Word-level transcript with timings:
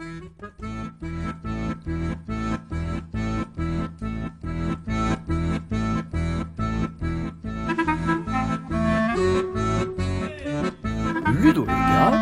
Ludo 0.00 0.32
le 11.66 11.66
gars, 11.66 12.12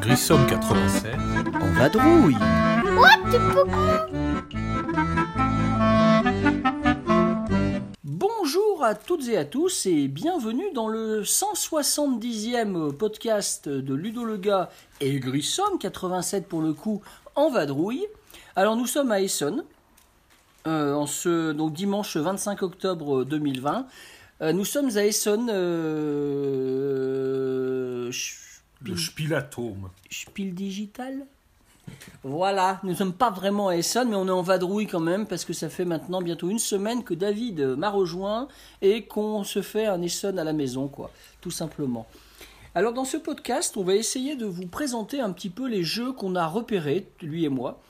Grissom 0.00 0.46
87. 0.46 1.16
en 1.60 1.66
vadrouille. 1.78 2.36
Bonjour 8.82 8.96
à 8.96 9.00
toutes 9.00 9.28
et 9.28 9.36
à 9.36 9.44
tous 9.44 9.86
et 9.86 10.08
bienvenue 10.08 10.72
dans 10.74 10.88
le 10.88 11.22
170e 11.22 12.92
podcast 12.92 13.68
de 13.68 13.94
Ludo 13.94 14.24
le 14.24 14.36
gars 14.36 14.70
et 15.00 15.20
Grissom 15.20 15.78
87 15.78 16.48
pour 16.48 16.62
le 16.62 16.72
coup 16.72 17.00
en 17.36 17.48
vadrouille. 17.48 18.04
Alors 18.56 18.74
nous 18.74 18.88
sommes 18.88 19.12
à 19.12 19.20
Essonne, 19.20 19.62
euh, 20.66 20.94
en 20.94 21.06
ce 21.06 21.52
donc 21.52 21.74
dimanche 21.74 22.16
25 22.16 22.62
octobre 22.62 23.22
2020. 23.22 23.86
Euh, 24.40 24.52
nous 24.52 24.64
sommes 24.64 24.96
à 24.96 25.04
Essonne. 25.04 25.48
Euh, 25.48 25.70
Le 28.80 28.96
Spilatome. 28.96 29.90
Spiel 30.10 30.54
Digital? 30.54 31.24
Voilà, 32.22 32.80
nous 32.82 32.90
ne 32.90 32.94
sommes 32.94 33.12
pas 33.12 33.30
vraiment 33.30 33.68
à 33.68 33.76
Essonne, 33.76 34.10
mais 34.10 34.16
on 34.16 34.28
est 34.28 34.30
en 34.30 34.42
vadrouille 34.42 34.86
quand 34.86 35.00
même, 35.00 35.26
parce 35.26 35.44
que 35.44 35.52
ça 35.52 35.68
fait 35.68 35.84
maintenant 35.84 36.22
bientôt 36.22 36.48
une 36.48 36.58
semaine 36.58 37.04
que 37.04 37.14
David 37.14 37.60
m'a 37.60 37.90
rejoint 37.90 38.48
et 38.80 39.04
qu'on 39.04 39.44
se 39.44 39.62
fait 39.62 39.86
un 39.86 40.00
Essonne 40.02 40.38
à 40.38 40.44
la 40.44 40.52
maison, 40.52 40.88
quoi, 40.88 41.10
tout 41.40 41.50
simplement. 41.50 42.06
Alors 42.74 42.94
dans 42.94 43.04
ce 43.04 43.18
podcast, 43.18 43.76
on 43.76 43.84
va 43.84 43.94
essayer 43.94 44.34
de 44.34 44.46
vous 44.46 44.66
présenter 44.66 45.20
un 45.20 45.32
petit 45.32 45.50
peu 45.50 45.68
les 45.68 45.82
jeux 45.82 46.12
qu'on 46.12 46.34
a 46.36 46.46
repérés, 46.46 47.06
lui 47.20 47.44
et 47.44 47.50
moi, 47.50 47.82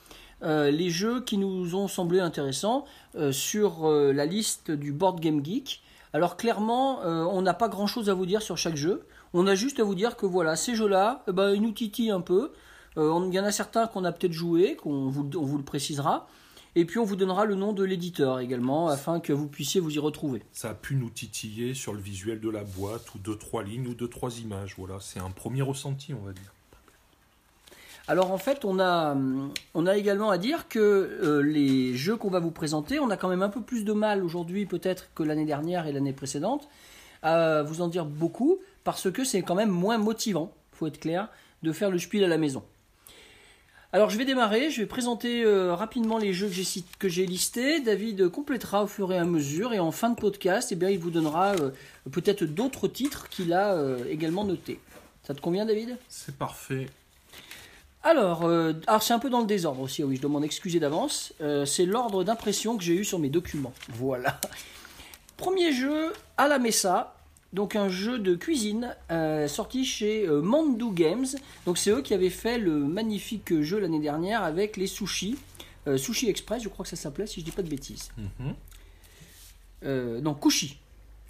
euh, 0.43 0.71
les 0.71 0.89
jeux 0.89 1.21
qui 1.21 1.37
nous 1.37 1.75
ont 1.75 1.87
semblé 1.87 2.19
intéressants 2.19 2.83
euh, 3.15 3.31
sur 3.31 3.87
euh, 3.87 4.11
la 4.11 4.25
liste 4.25 4.71
du 4.71 4.91
Board 4.91 5.21
Game 5.21 5.43
Geek. 5.43 5.81
Alors 6.11 6.37
clairement, 6.37 6.99
on 7.01 7.41
n'a 7.41 7.55
pas 7.55 7.69
grand-chose 7.69 8.07
à 8.07 8.13
vous 8.13 8.27
dire 8.27 8.43
sur 8.43 8.55
chaque 8.55 8.75
jeu. 8.75 9.03
On 9.33 9.47
a 9.47 9.55
juste 9.55 9.79
à 9.79 9.83
vous 9.83 9.95
dire 9.95 10.15
que 10.15 10.27
voilà, 10.27 10.55
ces 10.55 10.75
jeux-là, 10.75 11.23
eh 11.27 11.31
ben, 11.31 11.55
ils 11.55 11.61
nous 11.61 11.71
titillent 11.71 12.11
un 12.11 12.21
peu. 12.21 12.51
Euh, 12.97 13.27
Il 13.27 13.33
y 13.33 13.39
en 13.39 13.45
a 13.45 13.51
certains 13.51 13.87
qu'on 13.87 14.03
a 14.03 14.11
peut-être 14.11 14.33
joué, 14.33 14.75
qu'on 14.75 15.09
vous, 15.09 15.29
on 15.35 15.45
vous 15.45 15.57
le 15.57 15.63
précisera. 15.63 16.27
Et 16.75 16.85
puis 16.85 16.97
on 16.97 17.03
vous 17.03 17.15
donnera 17.15 17.45
le 17.45 17.53
nom 17.53 17.71
de 17.71 17.83
l'éditeur 17.83 18.39
également, 18.39 18.87
afin 18.87 19.19
que 19.19 19.31
vous 19.31 19.47
puissiez 19.47 19.79
vous 19.79 19.95
y 19.95 19.99
retrouver. 19.99 20.41
Ça 20.53 20.71
a 20.71 20.73
pu 20.73 20.95
nous 20.95 21.11
titiller 21.11 21.75
sur 21.75 21.93
le 21.93 21.99
visuel 21.99 22.39
de 22.39 22.49
la 22.49 22.63
boîte, 22.63 23.13
ou 23.13 23.19
deux, 23.19 23.37
trois 23.37 23.63
lignes, 23.63 23.87
ou 23.87 23.93
deux, 23.93 24.07
trois 24.07 24.39
images. 24.39 24.73
Voilà, 24.77 24.97
c'est 24.99 25.19
un 25.19 25.29
premier 25.29 25.61
ressenti, 25.61 26.15
on 26.15 26.25
va 26.25 26.33
dire. 26.33 26.51
Alors 28.07 28.31
en 28.31 28.37
fait, 28.37 28.65
on 28.65 28.79
a, 28.79 29.15
on 29.75 29.85
a 29.85 29.95
également 29.95 30.29
à 30.29 30.37
dire 30.37 30.67
que 30.67 30.79
euh, 30.79 31.41
les 31.41 31.95
jeux 31.95 32.17
qu'on 32.17 32.29
va 32.29 32.39
vous 32.39 32.51
présenter, 32.51 32.99
on 32.99 33.09
a 33.09 33.17
quand 33.17 33.29
même 33.29 33.43
un 33.43 33.49
peu 33.49 33.61
plus 33.61 33.85
de 33.85 33.93
mal 33.93 34.23
aujourd'hui 34.23 34.65
peut-être 34.65 35.09
que 35.15 35.23
l'année 35.23 35.45
dernière 35.45 35.87
et 35.87 35.93
l'année 35.93 36.11
précédente 36.11 36.67
à 37.21 37.63
vous 37.63 37.79
en 37.79 37.87
dire 37.87 38.05
beaucoup 38.05 38.59
parce 38.83 39.09
que 39.09 39.23
c'est 39.23 39.41
quand 39.41 39.55
même 39.55 39.69
moins 39.69 39.97
motivant, 39.97 40.51
faut 40.73 40.87
être 40.87 40.99
clair, 40.99 41.29
de 41.61 41.71
faire 41.71 41.89
le 41.89 41.97
spiel 41.97 42.25
à 42.25 42.27
la 42.27 42.37
maison. 42.37 42.63
Alors 43.95 44.09
je 44.09 44.17
vais 44.17 44.25
démarrer, 44.25 44.71
je 44.71 44.81
vais 44.81 44.87
présenter 44.87 45.43
euh, 45.43 45.75
rapidement 45.75 46.17
les 46.17 46.33
jeux 46.33 46.49
que 46.97 47.07
j'ai 47.07 47.27
listés. 47.27 47.79
David 47.79 48.27
complétera 48.27 48.85
au 48.85 48.87
fur 48.87 49.13
et 49.13 49.19
à 49.19 49.23
mesure 49.23 49.71
et 49.71 49.79
en 49.79 49.91
fin 49.91 50.09
de 50.09 50.15
podcast, 50.15 50.71
eh 50.71 50.75
bien, 50.75 50.89
il 50.89 50.97
vous 50.97 51.11
donnera 51.11 51.51
euh, 51.51 51.69
peut-être 52.11 52.43
d'autres 52.43 52.87
titres 52.87 53.29
qu'il 53.29 53.53
a 53.53 53.73
euh, 53.73 54.03
également 54.09 54.45
notés. 54.45 54.79
Ça 55.21 55.35
te 55.35 55.41
convient 55.41 55.67
David? 55.67 55.95
C'est 56.09 56.35
parfait. 56.35 56.87
alors, 58.01 58.45
alors 58.87 59.03
c'est 59.03 59.13
un 59.13 59.19
peu 59.19 59.29
dans 59.29 59.41
le 59.41 59.45
désordre 59.45 59.81
aussi, 59.81 60.03
oui, 60.03 60.15
je 60.15 60.21
dois 60.21 60.31
m'en 60.31 60.41
excuser 60.41 60.79
d'avance. 60.79 61.31
C'est 61.67 61.85
l'ordre 61.85 62.23
d'impression 62.23 62.77
que 62.77 62.83
j'ai 62.83 62.95
eu 62.95 63.05
sur 63.05 63.19
mes 63.19 63.29
documents. 63.29 63.73
Voilà. 63.89 64.41
Premier 65.37 65.71
jeu, 65.71 66.13
à 66.35 66.47
la 66.47 66.57
Mesa, 66.57 67.13
donc 67.53 67.75
un 67.75 67.87
jeu 67.87 68.19
de 68.19 68.35
cuisine 68.35 68.95
euh, 69.11 69.47
sorti 69.47 69.85
chez 69.85 70.27
euh, 70.27 70.41
Mandu 70.41 70.91
Games. 70.91 71.27
Donc 71.65 71.77
c'est 71.77 71.91
eux 71.91 72.01
qui 72.01 72.13
avaient 72.13 72.29
fait 72.29 72.57
le 72.57 72.79
magnifique 72.79 73.61
jeu 73.61 73.79
l'année 73.79 73.99
dernière 73.99 74.43
avec 74.43 74.75
les 74.75 74.87
sushis. 74.87 75.37
Euh, 75.87 75.97
Sushi 75.97 76.29
Express, 76.29 76.63
je 76.63 76.69
crois 76.69 76.83
que 76.83 76.89
ça 76.89 76.95
s'appelait, 76.95 77.27
si 77.27 77.41
je 77.41 77.45
dis 77.45 77.51
pas 77.51 77.61
de 77.61 77.69
bêtises. 77.69 78.11
Mhm. 78.17 78.55
Euh, 79.85 80.21
non, 80.21 80.33
Kushi. 80.33 80.77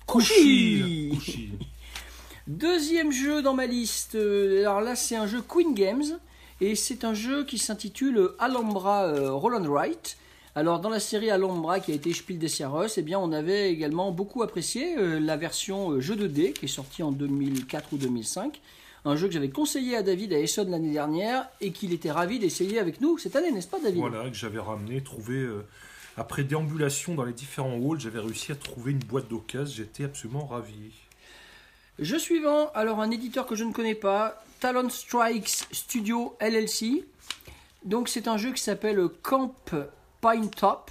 Kushi 0.07 1.11
Kushi. 1.13 1.51
Deuxième 2.47 3.11
jeu 3.11 3.41
dans 3.41 3.53
ma 3.53 3.65
liste, 3.65 4.15
alors 4.15 4.81
là 4.81 4.97
c'est 4.97 5.15
un 5.15 5.27
jeu 5.27 5.41
Queen 5.41 5.73
Games 5.73 6.19
et 6.59 6.75
c'est 6.75 7.03
un 7.03 7.13
jeu 7.13 7.45
qui 7.45 7.57
s'intitule 7.57 8.31
Alhambra 8.39 9.05
euh, 9.05 9.31
Roll 9.31 9.55
and 9.55 9.69
Write. 9.69 10.17
Alors 10.55 10.79
dans 10.79 10.89
la 10.89 10.99
série 10.99 11.31
Alhambra 11.31 11.79
qui 11.79 11.91
a 11.91 11.95
été 11.95 12.13
Spiel 12.13 12.37
des 12.37 12.47
Sierras, 12.47 12.93
eh 12.97 13.01
bien 13.01 13.17
on 13.19 13.31
avait 13.31 13.71
également 13.71 14.11
beaucoup 14.11 14.43
apprécié 14.43 14.95
euh, 14.97 15.19
la 15.19 15.35
version 15.35 15.91
euh, 15.91 15.99
jeu 15.99 16.15
de 16.15 16.27
dés 16.27 16.53
qui 16.53 16.65
est 16.65 16.67
sortie 16.67 17.01
en 17.01 17.11
2004 17.11 17.93
ou 17.93 17.97
2005. 17.97 18.61
Un 19.05 19.15
jeu 19.15 19.27
que 19.27 19.33
j'avais 19.33 19.49
conseillé 19.49 19.97
à 19.97 20.03
David 20.03 20.31
à 20.31 20.37
Essonne 20.39 20.69
l'année 20.69 20.93
dernière 20.93 21.49
et 21.59 21.71
qu'il 21.71 21.91
était 21.91 22.11
ravi 22.11 22.37
d'essayer 22.37 22.77
avec 22.77 23.01
nous 23.01 23.17
cette 23.17 23.35
année, 23.35 23.51
n'est-ce 23.51 23.67
pas 23.67 23.79
David? 23.79 23.99
Voilà, 23.99 24.29
que 24.29 24.35
j'avais 24.35 24.59
ramené, 24.59 25.01
trouvé. 25.01 25.35
euh, 25.35 25.65
après 26.15 26.43
déambulation 26.43 27.15
dans 27.15 27.25
les 27.25 27.33
différents 27.33 27.73
halls, 27.73 27.99
j'avais 27.99 28.19
réussi 28.19 28.51
à 28.51 28.55
trouver 28.55 28.91
une 28.91 28.99
boîte 28.99 29.27
d'occasion. 29.29 29.73
J'étais 29.75 30.03
absolument 30.03 30.45
ravi. 30.45 30.91
Jeu 31.97 32.19
suivant, 32.19 32.69
alors 32.75 33.01
un 33.01 33.09
éditeur 33.09 33.47
que 33.47 33.55
je 33.55 33.63
ne 33.63 33.73
connais 33.73 33.95
pas, 33.95 34.43
Talon 34.59 34.89
Strikes 34.89 35.65
Studio 35.71 36.35
LLC. 36.39 37.05
Donc 37.83 38.07
c'est 38.07 38.27
un 38.27 38.37
jeu 38.37 38.51
qui 38.53 38.61
s'appelle 38.61 39.01
Camp 39.23 39.55
Pine 40.23 40.49
Top. 40.49 40.89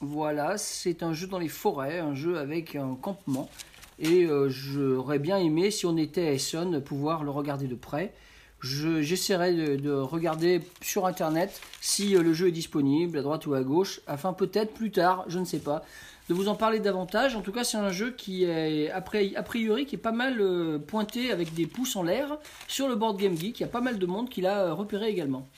Voilà, 0.00 0.56
c'est 0.56 1.02
un 1.02 1.12
jeu 1.12 1.26
dans 1.26 1.40
les 1.40 1.48
forêts, 1.48 1.98
un 1.98 2.14
jeu 2.14 2.38
avec 2.38 2.76
un 2.76 2.94
campement. 2.94 3.50
Et 3.98 4.24
euh, 4.24 4.48
j'aurais 4.48 5.18
bien 5.18 5.38
aimé, 5.38 5.70
si 5.72 5.84
on 5.84 5.96
était 5.96 6.28
à 6.28 6.32
Essonne, 6.32 6.80
pouvoir 6.80 7.24
le 7.24 7.30
regarder 7.30 7.66
de 7.66 7.74
près. 7.74 8.12
Je- 8.60 9.02
J'essaierai 9.02 9.52
de, 9.54 9.76
de 9.76 9.90
regarder 9.92 10.60
sur 10.80 11.06
internet 11.06 11.60
si 11.80 12.16
euh, 12.16 12.22
le 12.22 12.32
jeu 12.34 12.48
est 12.48 12.52
disponible 12.52 13.18
à 13.18 13.22
droite 13.22 13.46
ou 13.46 13.54
à 13.54 13.62
gauche, 13.62 14.00
afin 14.06 14.32
peut-être 14.32 14.72
plus 14.74 14.92
tard, 14.92 15.24
je 15.26 15.40
ne 15.40 15.44
sais 15.44 15.58
pas, 15.58 15.84
de 16.28 16.34
vous 16.34 16.46
en 16.48 16.54
parler 16.54 16.78
davantage. 16.78 17.34
En 17.34 17.40
tout 17.42 17.52
cas, 17.52 17.64
c'est 17.64 17.76
un 17.78 17.90
jeu 17.90 18.12
qui 18.12 18.44
est 18.44 18.90
a 18.90 19.00
priori 19.00 19.86
qui 19.86 19.96
est 19.96 19.98
pas 19.98 20.12
mal 20.12 20.40
euh, 20.40 20.78
pointé 20.78 21.32
avec 21.32 21.52
des 21.54 21.66
pouces 21.66 21.96
en 21.96 22.04
l'air 22.04 22.38
sur 22.68 22.88
le 22.88 22.94
board 22.94 23.18
Game 23.18 23.36
Geek. 23.36 23.58
Il 23.58 23.62
y 23.62 23.66
a 23.66 23.68
pas 23.68 23.80
mal 23.80 23.98
de 23.98 24.06
monde 24.06 24.28
qui 24.30 24.40
l'a 24.40 24.72
repéré 24.72 25.08
également. 25.08 25.48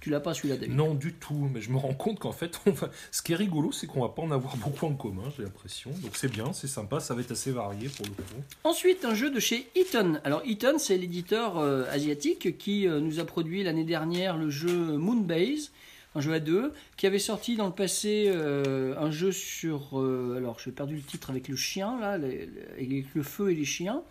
Tu 0.00 0.08
l'as 0.10 0.20
pas 0.20 0.32
celui-là, 0.32 0.56
David 0.56 0.74
Non, 0.74 0.94
du 0.94 1.12
tout. 1.12 1.48
Mais 1.52 1.60
je 1.60 1.70
me 1.70 1.76
rends 1.76 1.92
compte 1.94 2.18
qu'en 2.18 2.32
fait, 2.32 2.58
on 2.66 2.70
va... 2.70 2.90
ce 3.10 3.20
qui 3.22 3.32
est 3.32 3.36
rigolo, 3.36 3.70
c'est 3.70 3.86
qu'on 3.86 4.00
va 4.00 4.08
pas 4.08 4.22
en 4.22 4.30
avoir 4.30 4.56
beaucoup 4.56 4.86
en 4.86 4.94
commun, 4.94 5.24
j'ai 5.36 5.42
l'impression. 5.42 5.90
Donc 6.02 6.12
c'est 6.16 6.30
bien, 6.30 6.52
c'est 6.54 6.68
sympa, 6.68 7.00
ça 7.00 7.14
va 7.14 7.20
être 7.20 7.30
assez 7.32 7.50
varié 7.50 7.88
pour 7.88 8.06
le 8.06 8.12
coup. 8.12 8.42
Ensuite, 8.64 9.04
un 9.04 9.14
jeu 9.14 9.30
de 9.30 9.38
chez 9.40 9.68
Eaton. 9.76 10.18
Alors, 10.24 10.42
Eaton, 10.46 10.78
c'est 10.78 10.96
l'éditeur 10.96 11.58
euh, 11.58 11.84
asiatique 11.90 12.56
qui 12.56 12.88
euh, 12.88 12.98
nous 13.00 13.20
a 13.20 13.24
produit 13.24 13.62
l'année 13.62 13.84
dernière 13.84 14.36
le 14.38 14.48
jeu 14.48 14.96
Moonbase, 14.96 15.70
un 16.14 16.20
jeu 16.20 16.32
à 16.32 16.40
deux, 16.40 16.72
qui 16.96 17.06
avait 17.06 17.18
sorti 17.18 17.56
dans 17.56 17.66
le 17.66 17.72
passé 17.72 18.24
euh, 18.28 18.94
un 18.98 19.10
jeu 19.10 19.32
sur. 19.32 20.00
euh, 20.00 20.34
alors, 20.38 20.58
j'ai 20.64 20.72
perdu 20.72 20.96
le 20.96 21.02
titre 21.02 21.28
avec 21.30 21.46
le 21.48 21.56
chien, 21.56 22.00
là, 22.00 22.16
les- 22.18 22.46
les- 22.78 22.86
avec 22.94 23.14
le 23.14 23.22
feu 23.22 23.50
et 23.50 23.54
les 23.54 23.64
chiens. 23.66 24.02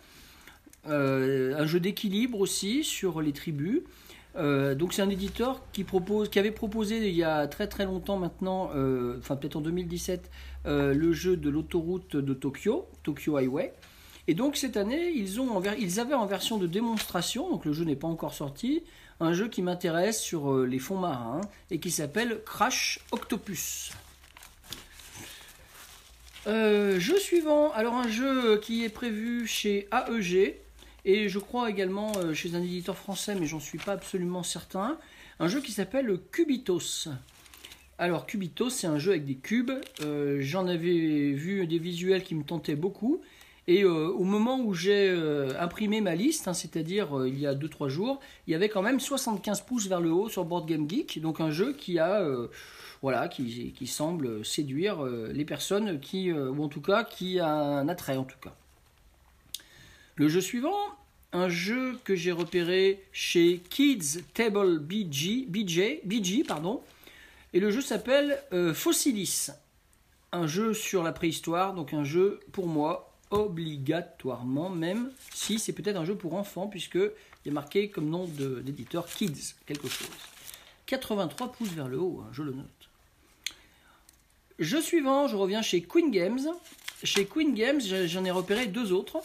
Euh, 0.88 1.54
un 1.58 1.66
jeu 1.66 1.78
d'équilibre 1.80 2.40
aussi 2.40 2.84
sur 2.84 3.20
les 3.20 3.32
tribus. 3.32 3.80
Euh, 4.36 4.76
c'est 4.92 5.02
un 5.02 5.10
éditeur 5.10 5.60
qui 5.72 5.84
avait 6.38 6.50
proposé 6.50 7.08
il 7.08 7.14
y 7.14 7.24
a 7.24 7.46
très 7.48 7.84
longtemps 7.84 8.16
maintenant, 8.16 8.70
euh, 8.74 9.16
enfin 9.18 9.36
peut-être 9.36 9.56
en 9.56 9.60
2017, 9.60 10.30
euh, 10.66 10.94
le 10.94 11.12
jeu 11.12 11.36
de 11.36 11.50
l'autoroute 11.50 12.16
de 12.16 12.34
Tokyo, 12.34 12.88
Tokyo 13.02 13.36
Highway. 13.36 13.74
Et 14.28 14.34
donc 14.34 14.56
cette 14.56 14.76
année, 14.76 15.10
ils, 15.10 15.40
ont 15.40 15.60
ils 15.78 15.98
avaient 15.98 16.14
en 16.14 16.26
version 16.26 16.58
de 16.58 16.66
démonstration, 16.66 17.50
donc 17.50 17.64
le 17.64 17.72
jeu 17.72 17.84
n'est 17.84 17.96
pas 17.96 18.06
encore 18.06 18.34
sorti, 18.34 18.84
un 19.18 19.32
jeu 19.32 19.48
qui 19.48 19.62
m'intéresse 19.62 20.20
sur 20.20 20.58
les 20.58 20.78
fonds 20.78 20.98
marins 20.98 21.40
et 21.70 21.80
qui 21.80 21.90
s'appelle 21.90 22.40
Crash 22.44 23.00
Octopus. 23.10 23.92
Jeu 26.46 27.18
suivant, 27.18 27.70
alors 27.72 27.94
un 27.94 28.08
jeu 28.08 28.58
qui 28.58 28.84
est 28.84 28.88
prévu 28.88 29.46
chez 29.46 29.88
AEG 29.92 30.56
et 31.04 31.28
je 31.28 31.38
crois 31.38 31.70
également 31.70 32.12
euh, 32.16 32.34
chez 32.34 32.54
un 32.54 32.62
éditeur 32.62 32.96
français, 32.96 33.34
mais 33.34 33.46
j'en 33.46 33.60
suis 33.60 33.78
pas 33.78 33.92
absolument 33.92 34.42
certain. 34.42 34.98
Un 35.38 35.48
jeu 35.48 35.60
qui 35.60 35.72
s'appelle 35.72 36.18
Cubitos. 36.30 37.08
Alors 37.98 38.26
Cubitos, 38.26 38.70
c'est 38.70 38.86
un 38.86 38.98
jeu 38.98 39.12
avec 39.12 39.24
des 39.24 39.36
cubes. 39.36 39.72
Euh, 40.02 40.38
J'en 40.40 40.66
avais 40.66 41.32
vu 41.32 41.66
des 41.66 41.78
visuels 41.78 42.22
qui 42.22 42.34
me 42.34 42.44
tentaient 42.44 42.76
beaucoup. 42.76 43.20
Et 43.66 43.84
euh, 43.84 44.08
au 44.08 44.24
moment 44.24 44.58
où 44.60 44.74
j'ai 44.74 45.10
imprimé 45.58 46.00
ma 46.00 46.14
liste, 46.14 46.48
hein, 46.48 46.54
c'est-à-dire 46.54 47.26
il 47.26 47.38
y 47.38 47.46
a 47.46 47.54
2-3 47.54 47.88
jours, 47.88 48.20
il 48.46 48.52
y 48.52 48.54
avait 48.54 48.68
quand 48.68 48.82
même 48.82 49.00
75 49.00 49.62
pouces 49.62 49.86
vers 49.86 50.00
le 50.00 50.12
haut 50.12 50.28
sur 50.28 50.44
Board 50.44 50.66
Game 50.68 50.88
Geek. 50.88 51.20
Donc 51.20 51.40
un 51.40 51.50
jeu 51.50 51.72
qui 51.72 51.98
a, 51.98 52.26
voilà, 53.00 53.28
qui, 53.28 53.86
semble 53.86 54.44
séduire 54.44 55.02
les 55.04 55.44
personnes 55.44 56.00
qui, 56.00 56.32
ou 56.32 56.62
en 56.62 56.68
tout 56.68 56.82
cas 56.82 57.04
qui 57.04 57.38
a 57.38 57.50
un 57.50 57.88
attrait 57.88 58.16
en 58.16 58.24
tout 58.24 58.38
cas. 58.42 58.54
Le 60.20 60.28
jeu 60.28 60.42
suivant, 60.42 60.76
un 61.32 61.48
jeu 61.48 61.98
que 62.04 62.14
j'ai 62.14 62.30
repéré 62.30 63.02
chez 63.10 63.62
Kids 63.70 64.22
Table 64.34 64.78
BG, 64.78 66.44
pardon, 66.46 66.82
et 67.54 67.58
le 67.58 67.70
jeu 67.70 67.80
s'appelle 67.80 68.38
euh, 68.52 68.74
Fossilis, 68.74 69.46
un 70.32 70.46
jeu 70.46 70.74
sur 70.74 71.02
la 71.02 71.12
préhistoire, 71.12 71.72
donc 71.72 71.94
un 71.94 72.04
jeu 72.04 72.40
pour 72.52 72.66
moi 72.66 73.14
obligatoirement, 73.30 74.68
même 74.68 75.10
si 75.32 75.58
c'est 75.58 75.72
peut-être 75.72 75.96
un 75.96 76.04
jeu 76.04 76.16
pour 76.16 76.34
enfants, 76.34 76.66
puisque 76.66 76.96
il 76.96 77.48
est 77.48 77.50
marqué 77.50 77.88
comme 77.88 78.10
nom 78.10 78.26
d'éditeur 78.26 79.06
Kids, 79.06 79.54
quelque 79.64 79.88
chose. 79.88 80.06
83 80.84 81.50
pouces 81.50 81.72
vers 81.72 81.88
le 81.88 81.98
haut, 81.98 82.22
hein, 82.22 82.28
je 82.32 82.42
le 82.42 82.52
note. 82.52 82.66
Jeu 84.58 84.82
suivant, 84.82 85.28
je 85.28 85.36
reviens 85.36 85.62
chez 85.62 85.80
Queen 85.80 86.10
Games. 86.10 86.46
Chez 87.04 87.24
Queen 87.24 87.54
Games, 87.54 87.80
j'en 87.80 88.26
ai 88.26 88.30
repéré 88.30 88.66
deux 88.66 88.92
autres. 88.92 89.22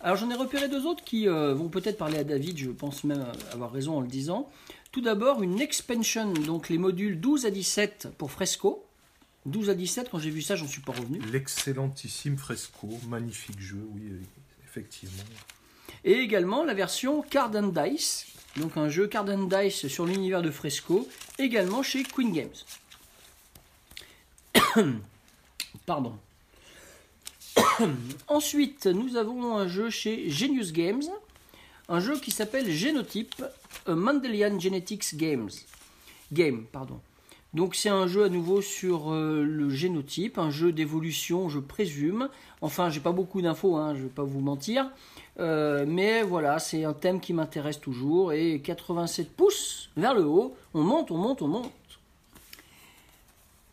Alors 0.00 0.16
j'en 0.16 0.30
ai 0.30 0.34
repéré 0.34 0.68
deux 0.68 0.86
autres 0.86 1.02
qui 1.02 1.28
euh, 1.28 1.54
vont 1.54 1.68
peut-être 1.68 1.98
parler 1.98 2.18
à 2.18 2.24
David, 2.24 2.56
je 2.56 2.70
pense 2.70 3.02
même 3.04 3.26
avoir 3.52 3.72
raison 3.72 3.96
en 3.98 4.00
le 4.00 4.06
disant. 4.06 4.48
Tout 4.92 5.00
d'abord 5.00 5.42
une 5.42 5.60
expansion, 5.60 6.32
donc 6.32 6.68
les 6.68 6.78
modules 6.78 7.20
12 7.20 7.46
à 7.46 7.50
17 7.50 8.08
pour 8.16 8.30
Fresco. 8.30 8.84
12 9.46 9.70
à 9.70 9.74
17, 9.74 10.08
quand 10.10 10.18
j'ai 10.18 10.30
vu 10.30 10.42
ça, 10.42 10.56
j'en 10.56 10.66
suis 10.66 10.82
pas 10.82 10.92
revenu. 10.92 11.20
L'excellentissime 11.32 12.36
Fresco, 12.36 12.88
magnifique 13.08 13.60
jeu, 13.60 13.82
oui, 13.92 14.02
effectivement. 14.64 15.22
Et 16.04 16.12
également 16.12 16.64
la 16.64 16.74
version 16.74 17.22
Card 17.22 17.54
and 17.56 17.68
Dice, 17.68 18.26
donc 18.56 18.76
un 18.76 18.88
jeu 18.88 19.08
Card 19.08 19.28
and 19.28 19.44
Dice 19.44 19.88
sur 19.88 20.06
l'univers 20.06 20.42
de 20.42 20.50
Fresco, 20.50 21.08
également 21.38 21.82
chez 21.82 22.04
Queen 22.04 22.32
Games. 22.32 22.50
Pardon. 25.86 26.18
Ensuite, 28.28 28.86
nous 28.86 29.16
avons 29.16 29.56
un 29.56 29.68
jeu 29.68 29.90
chez 29.90 30.28
Genius 30.30 30.72
Games, 30.72 31.02
un 31.88 32.00
jeu 32.00 32.18
qui 32.18 32.30
s'appelle 32.30 32.70
Genotype, 32.70 33.44
a 33.86 33.94
Mendelian 33.94 34.58
Genetics 34.58 35.16
Games. 35.16 35.50
Game, 36.32 36.64
pardon. 36.70 37.00
Donc 37.54 37.74
c'est 37.74 37.88
un 37.88 38.06
jeu 38.06 38.24
à 38.24 38.28
nouveau 38.28 38.60
sur 38.60 39.10
euh, 39.10 39.42
le 39.42 39.70
génotype, 39.70 40.38
un 40.38 40.50
jeu 40.50 40.70
d'évolution, 40.70 41.48
je 41.48 41.58
présume. 41.58 42.28
Enfin, 42.60 42.90
j'ai 42.90 43.00
pas 43.00 43.12
beaucoup 43.12 43.40
d'infos, 43.40 43.76
hein, 43.76 43.94
je 43.94 44.02
vais 44.02 44.08
pas 44.08 44.22
vous 44.22 44.40
mentir. 44.40 44.90
Euh, 45.40 45.86
mais 45.88 46.22
voilà, 46.22 46.58
c'est 46.58 46.84
un 46.84 46.92
thème 46.92 47.20
qui 47.20 47.32
m'intéresse 47.32 47.80
toujours. 47.80 48.32
Et 48.32 48.60
87 48.60 49.30
pouces 49.34 49.88
vers 49.96 50.14
le 50.14 50.24
haut, 50.24 50.54
on 50.74 50.82
monte, 50.82 51.10
on 51.10 51.16
monte, 51.16 51.40
on 51.40 51.48
monte. 51.48 51.72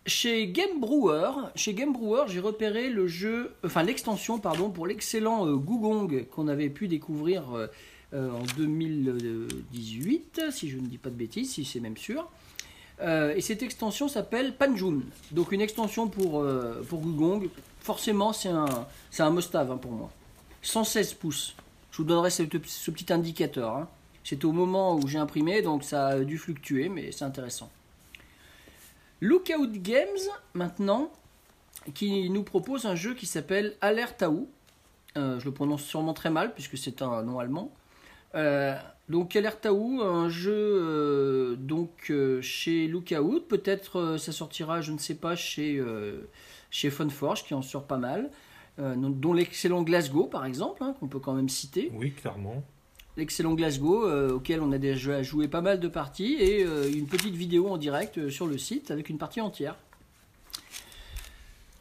Chez 0.08 0.48
Game 0.48 0.80
Brewer, 0.80 1.32
chez 1.56 1.76
j'ai 2.28 2.40
repéré 2.40 2.90
le 2.90 3.08
jeu, 3.08 3.56
enfin 3.66 3.82
l'extension 3.82 4.38
pardon 4.38 4.70
pour 4.70 4.86
l'excellent 4.86 5.48
euh, 5.48 6.24
qu'on 6.30 6.48
avait 6.48 6.70
pu 6.70 6.88
découvrir 6.88 7.44
euh, 8.14 8.30
en 8.30 8.44
2018, 8.56 10.42
si 10.52 10.70
je 10.70 10.78
ne 10.78 10.86
dis 10.86 11.00
pas 11.00 11.10
de 11.10 11.16
bêtises, 11.16 11.54
si 11.54 11.66
c'est 11.66 11.80
même 11.80 11.98
sûr. 11.98 12.30
Euh, 13.02 13.34
et 13.36 13.42
cette 13.42 13.64
extension 13.64 14.08
s'appelle 14.08 14.56
Panjun, 14.56 15.00
donc 15.32 15.52
une 15.52 15.62
extension 15.62 16.08
pour 16.08 16.46
pour. 16.88 17.04
Forcément, 17.80 18.32
c'est 18.32 18.50
un 18.50 18.88
c'est 19.10 19.24
un 19.24 19.32
must-have 19.32 19.72
hein, 19.72 19.78
pour 19.78 19.92
moi. 19.92 20.12
116 20.62 21.16
pouces. 21.16 21.56
Je 21.90 21.98
vous 21.98 22.04
donnerai 22.04 22.30
ce, 22.30 22.44
ce 22.66 22.92
petit 22.92 23.12
indicateur. 23.12 23.76
Hein. 23.76 23.88
C'était 24.24 24.46
au 24.46 24.52
moment 24.52 24.96
où 24.96 25.08
j'ai 25.08 25.18
imprimé, 25.18 25.64
donc 25.64 25.84
ça 25.84 26.08
a 26.08 26.20
dû 26.20 26.38
fluctuer, 26.38 26.90
mais 26.90 27.12
c'est 27.12 27.26
intéressant. 27.26 27.72
Lookout 29.22 29.72
Games, 29.72 30.06
maintenant, 30.54 31.12
qui 31.94 32.30
nous 32.30 32.44
propose 32.44 32.86
un 32.86 32.96
jeu 32.96 33.14
qui 33.14 33.26
s'appelle 33.26 33.76
Alertaou. 33.82 34.50
Euh, 35.18 35.40
je 35.40 35.46
le 35.46 35.52
prononce 35.54 35.84
sûrement 35.84 36.14
très 36.14 36.30
mal, 36.30 36.54
puisque 36.54 36.78
c'est 36.78 37.02
un 37.02 37.24
nom 37.24 37.40
allemand. 37.40 37.72
Euh, 38.36 38.76
donc 39.08 39.36
Alertaou, 39.36 40.02
un 40.02 40.28
jeu 40.28 40.54
euh, 40.54 41.56
donc 41.56 42.12
chez 42.42 42.88
Lookout. 42.88 43.42
Peut-être 43.48 44.18
ça 44.18 44.32
sortira, 44.32 44.82
je 44.82 44.92
ne 44.92 44.98
sais 44.98 45.16
pas, 45.16 45.36
chez, 45.36 45.82
chez 46.70 46.90
Funforge, 46.90 47.46
qui 47.46 47.54
en 47.54 47.62
sort 47.62 47.88
pas 47.88 47.98
mal. 47.98 48.30
dont 48.78 49.34
l'excellent 49.34 49.84
Glasgow, 49.84 50.26
par 50.26 50.46
exemple, 50.46 50.84
hein, 50.84 50.96
qu'on 51.00 51.08
peut 51.08 51.20
quand 51.20 51.34
même 51.34 51.50
citer. 51.50 51.92
Oui, 51.94 52.12
clairement 52.12 52.64
l'excellent 53.18 53.54
Glasgow, 53.54 54.06
euh, 54.06 54.34
auquel 54.34 54.62
on 54.62 54.72
a 54.72 54.78
déjà 54.78 55.24
joué 55.24 55.48
pas 55.48 55.62
mal 55.62 55.80
de 55.80 55.88
parties, 55.88 56.36
et 56.40 56.64
euh, 56.64 56.90
une 56.92 57.08
petite 57.08 57.36
vidéo 57.36 57.70
en 57.70 57.78
direct 57.78 58.18
euh, 58.18 58.30
sur 58.30 58.48
le 58.48 58.58
site 58.58 58.92
avec 58.92 59.10
une 59.10 59.18
partie 59.18 59.42
entière. 59.42 59.76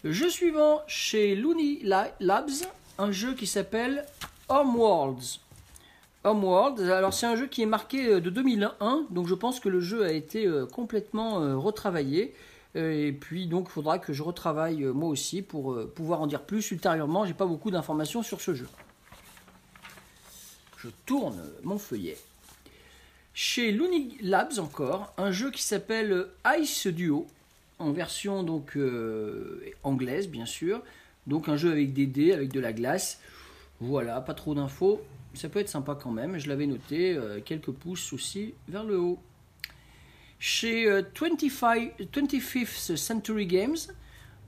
Jeu 0.04 0.28
suivant 0.28 0.82
chez 0.86 1.34
Looney 1.34 1.80
Labs, 1.82 2.50
un 2.98 3.10
jeu 3.10 3.34
qui 3.34 3.46
s'appelle 3.46 4.04
Homeworlds. 4.48 5.40
Homeworlds, 6.24 6.90
alors 6.90 7.14
c'est 7.14 7.26
un 7.26 7.36
jeu 7.36 7.46
qui 7.46 7.62
est 7.62 7.66
marqué 7.66 8.20
de 8.20 8.30
2001, 8.30 9.06
donc 9.10 9.26
je 9.26 9.34
pense 9.34 9.60
que 9.60 9.68
le 9.68 9.80
jeu 9.80 10.04
a 10.04 10.12
été 10.12 10.46
complètement 10.72 11.58
retravaillé. 11.58 12.34
Et 12.74 13.12
puis 13.12 13.46
donc 13.46 13.66
il 13.68 13.72
faudra 13.72 13.98
que 13.98 14.12
je 14.12 14.22
retravaille 14.22 14.84
moi 14.84 15.08
aussi 15.08 15.40
pour 15.42 15.78
pouvoir 15.94 16.20
en 16.20 16.26
dire 16.26 16.42
plus 16.42 16.70
ultérieurement. 16.70 17.24
J'ai 17.24 17.34
pas 17.34 17.46
beaucoup 17.46 17.70
d'informations 17.70 18.22
sur 18.22 18.42
ce 18.42 18.54
jeu 18.54 18.66
je 20.84 20.90
tourne 21.06 21.40
mon 21.62 21.78
feuillet. 21.78 22.18
Chez 23.32 23.72
Looney 23.72 24.18
Labs 24.20 24.58
encore, 24.58 25.14
un 25.16 25.32
jeu 25.32 25.50
qui 25.50 25.62
s'appelle 25.62 26.26
Ice 26.58 26.86
Duo, 26.86 27.26
en 27.78 27.90
version 27.92 28.42
donc 28.42 28.76
euh, 28.76 29.64
anglaise 29.82 30.28
bien 30.28 30.46
sûr. 30.46 30.82
Donc 31.26 31.48
un 31.48 31.56
jeu 31.56 31.72
avec 31.72 31.94
des 31.94 32.06
dés, 32.06 32.32
avec 32.32 32.52
de 32.52 32.60
la 32.60 32.74
glace. 32.74 33.20
Voilà, 33.80 34.20
pas 34.20 34.34
trop 34.34 34.54
d'infos. 34.54 35.00
Ça 35.32 35.48
peut 35.48 35.58
être 35.58 35.70
sympa 35.70 35.98
quand 36.00 36.10
même. 36.10 36.38
Je 36.38 36.48
l'avais 36.48 36.66
noté, 36.66 37.14
euh, 37.14 37.40
quelques 37.42 37.72
pouces 37.72 38.12
aussi 38.12 38.52
vers 38.68 38.84
le 38.84 38.98
haut. 38.98 39.18
Chez 40.38 40.86
25, 40.86 41.94
euh, 41.98 42.04
25th 42.04 42.96
Century 42.96 43.46
Games, 43.46 43.78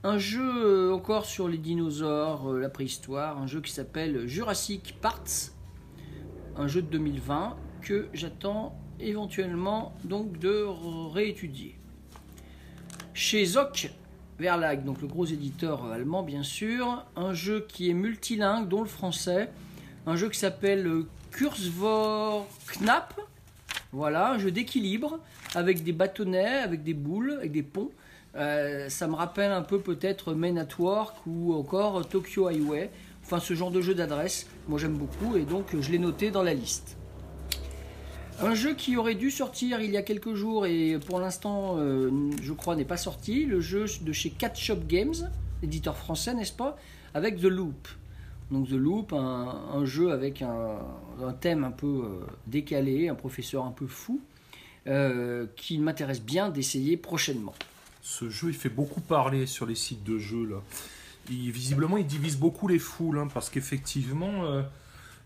un 0.03 0.19
jeu 0.19 0.93
encore 0.93 1.25
sur 1.25 1.47
les 1.47 1.57
dinosaures, 1.57 2.53
la 2.53 2.69
préhistoire, 2.69 3.39
un 3.39 3.47
jeu 3.47 3.59
qui 3.59 3.71
s'appelle 3.71 4.27
Jurassic 4.27 4.95
Parts 5.01 5.56
un 6.57 6.67
jeu 6.67 6.81
de 6.81 6.87
2020 6.87 7.55
que 7.81 8.07
j'attends 8.13 8.75
éventuellement 8.99 9.93
donc 10.03 10.39
de 10.39 10.65
réétudier. 11.13 11.77
Chez 13.13 13.45
Zoc 13.45 13.91
Verlag, 14.39 14.83
donc 14.83 15.01
le 15.01 15.07
gros 15.07 15.25
éditeur 15.25 15.85
allemand 15.85 16.23
bien 16.23 16.43
sûr, 16.43 17.05
un 17.15 17.33
jeu 17.33 17.65
qui 17.67 17.89
est 17.89 17.93
multilingue 17.93 18.67
dont 18.67 18.81
le 18.81 18.87
français, 18.87 19.49
un 20.05 20.15
jeu 20.15 20.29
qui 20.29 20.39
s'appelle 20.39 21.03
Kurzvor 21.31 22.47
Knapp, 22.79 23.19
voilà, 23.91 24.33
un 24.33 24.39
jeu 24.39 24.51
d'équilibre 24.51 25.19
avec 25.55 25.83
des 25.83 25.93
bâtonnets, 25.93 26.57
avec 26.57 26.83
des 26.83 26.93
boules, 26.93 27.31
avec 27.31 27.51
des 27.51 27.63
ponts. 27.63 27.91
Euh, 28.35 28.89
ça 28.89 29.07
me 29.07 29.15
rappelle 29.15 29.51
un 29.51 29.63
peu 29.63 29.79
peut-être 29.79 30.33
Men 30.33 30.57
at 30.57 30.67
Work 30.77 31.15
ou 31.25 31.53
encore 31.53 32.07
Tokyo 32.07 32.47
Highway. 32.47 32.91
Enfin, 33.27 33.41
ce 33.41 33.55
genre 33.55 33.71
de 33.71 33.81
jeu 33.81 33.93
d'adresse, 33.93 34.47
moi 34.69 34.79
j'aime 34.79 34.95
beaucoup 34.95 35.35
et 35.35 35.41
donc 35.41 35.75
je 35.77 35.91
l'ai 35.91 35.99
noté 35.99 36.31
dans 36.31 36.43
la 36.43 36.53
liste. 36.53 36.95
Un 38.39 38.55
jeu 38.55 38.73
qui 38.73 38.95
aurait 38.95 39.15
dû 39.15 39.31
sortir 39.31 39.81
il 39.81 39.91
y 39.91 39.97
a 39.97 40.01
quelques 40.01 40.33
jours 40.33 40.65
et 40.65 40.97
pour 41.05 41.19
l'instant, 41.19 41.75
euh, 41.77 42.09
je 42.41 42.53
crois, 42.53 42.77
n'est 42.77 42.85
pas 42.85 42.95
sorti. 42.95 43.45
Le 43.45 43.59
jeu 43.59 43.83
de 43.99 44.13
chez 44.13 44.29
Catch 44.29 44.71
Games, 44.87 45.29
éditeur 45.61 45.97
français, 45.97 46.35
n'est-ce 46.35 46.53
pas 46.53 46.77
Avec 47.13 47.35
The 47.41 47.47
Loop. 47.47 47.89
Donc 48.49 48.69
The 48.69 48.79
Loop, 48.79 49.11
un, 49.11 49.83
jeu 49.83 50.13
avec 50.13 50.41
un, 50.41 50.79
thème 51.41 51.65
un 51.65 51.71
peu 51.71 52.03
euh, 52.05 52.25
décalé, 52.45 53.09
un 53.09 53.15
professeur 53.15 53.65
un 53.65 53.71
peu 53.71 53.87
fou, 53.87 54.21
euh, 54.87 55.47
qui 55.57 55.79
m'intéresse 55.79 56.21
bien 56.21 56.47
d'essayer 56.47 56.95
prochainement. 56.95 57.55
Ce 58.01 58.29
jeu, 58.29 58.47
il 58.47 58.55
fait 58.55 58.69
beaucoup 58.69 59.01
parler 59.01 59.47
sur 59.47 59.65
les 59.65 59.75
sites 59.75 60.05
de 60.05 60.17
jeux 60.17 60.45
là 60.45 60.61
visiblement, 61.29 61.97
il 61.97 62.05
divise 62.05 62.37
beaucoup 62.37 62.67
les 62.67 62.79
foules, 62.79 63.19
hein, 63.19 63.27
parce 63.33 63.49
qu'effectivement, 63.49 64.45
euh, 64.45 64.61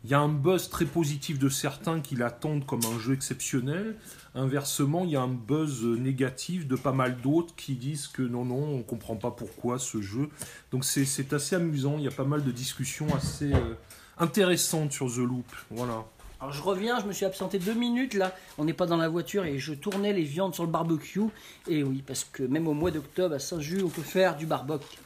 il 0.04 0.10
y 0.10 0.14
a 0.14 0.20
un 0.20 0.30
buzz 0.30 0.70
très 0.70 0.86
positif 0.86 1.38
de 1.38 1.48
certains 1.48 2.02
qui 2.02 2.16
l'attendent 2.16 2.66
comme 2.66 2.82
un 2.86 3.00
jeu 3.00 3.14
exceptionnel. 3.14 3.96
Inversement, 4.34 5.04
il 5.04 5.12
y 5.12 5.16
a 5.16 5.22
un 5.22 5.28
buzz 5.28 5.84
négatif 5.84 6.68
de 6.68 6.76
pas 6.76 6.92
mal 6.92 7.18
d'autres 7.22 7.54
qui 7.56 7.76
disent 7.76 8.08
que 8.08 8.24
non, 8.24 8.46
non, 8.46 8.64
on 8.64 8.78
ne 8.78 8.84
comprend 8.84 9.16
pas 9.16 9.32
pourquoi 9.32 9.78
ce 9.78 10.02
jeu. 10.02 10.30
Donc 10.72 10.86
c'est 10.86 11.34
assez 11.34 11.56
amusant, 11.56 11.98
il 11.98 12.06
y 12.06 12.08
a 12.08 12.12
pas 12.12 12.24
mal 12.24 12.44
de 12.44 12.52
discussions 12.52 13.14
assez 13.16 13.54
euh, 13.54 13.76
intéressantes 14.18 14.92
sur 14.92 15.08
The 15.08 15.18
Loop. 15.18 15.46
Voilà. 15.70 16.04
Alors 16.40 16.54
je 16.54 16.64
reviens, 16.64 17.00
je 17.00 17.06
me 17.06 17.14
suis 17.14 17.26
absenté 17.26 17.60
deux 17.60 17.76
minutes 17.76 18.16
là, 18.16 18.34
on 18.58 18.66
n'est 18.66 18.74
pas 18.74 18.88
dans 18.88 18.98
la 18.98 19.08
voiture 19.08 19.46
et 19.46 19.60
je 19.60 19.74
tournais 19.76 20.12
les 20.12 20.24
viandes 20.24 20.56
sur 20.56 20.64
le 20.64 20.72
barbecue. 20.72 21.22
Et 21.68 21.84
oui, 21.84 22.04
parce 22.06 22.24
que 22.24 22.42
même 22.42 22.68
au 22.68 22.74
mois 22.74 22.90
d'octobre 22.90 23.36
à 23.36 23.40
Saint-Just, 23.40 23.84
on 23.84 23.90
peut 23.90 24.02
faire 24.02 24.36
du 24.36 24.48
barbecue. 24.48 24.98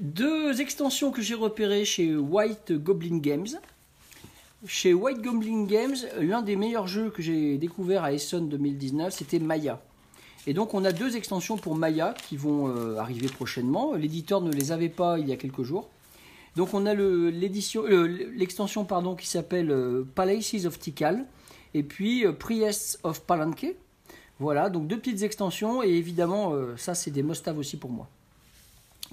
Deux 0.00 0.60
extensions 0.60 1.10
que 1.10 1.22
j'ai 1.22 1.34
repérées 1.34 1.84
chez 1.84 2.14
White 2.14 2.72
Goblin 2.72 3.18
Games. 3.18 3.48
Chez 4.66 4.92
White 4.92 5.22
Goblin 5.22 5.64
Games, 5.64 5.96
l'un 6.20 6.42
des 6.42 6.56
meilleurs 6.56 6.86
jeux 6.86 7.10
que 7.10 7.22
j'ai 7.22 7.56
découvert 7.56 8.04
à 8.04 8.12
Essen 8.12 8.48
2019, 8.48 9.12
c'était 9.12 9.38
Maya. 9.38 9.80
Et 10.46 10.54
donc 10.54 10.74
on 10.74 10.84
a 10.84 10.92
deux 10.92 11.16
extensions 11.16 11.56
pour 11.56 11.76
Maya 11.76 12.14
qui 12.28 12.36
vont 12.36 12.68
euh, 12.68 12.98
arriver 12.98 13.28
prochainement. 13.28 13.94
L'éditeur 13.94 14.40
ne 14.40 14.52
les 14.52 14.70
avait 14.72 14.88
pas 14.88 15.18
il 15.18 15.28
y 15.28 15.32
a 15.32 15.36
quelques 15.36 15.62
jours. 15.62 15.88
Donc 16.56 16.72
on 16.72 16.86
a 16.86 16.94
l'extension 16.94 18.86
qui 19.18 19.26
s'appelle 19.26 19.70
euh, 19.70 20.04
Palaces 20.14 20.64
of 20.64 20.78
Tikal 20.78 21.26
et 21.74 21.82
puis 21.82 22.26
euh, 22.26 22.32
Priests 22.32 22.98
of 23.02 23.20
Palanque. 23.22 23.74
Voilà, 24.38 24.70
donc 24.70 24.88
deux 24.88 24.98
petites 24.98 25.22
extensions 25.22 25.82
et 25.82 25.90
évidemment 25.90 26.54
euh, 26.54 26.74
ça 26.76 26.94
c'est 26.94 27.10
des 27.10 27.22
must-have 27.22 27.58
aussi 27.58 27.76
pour 27.76 27.90
moi. 27.90 28.08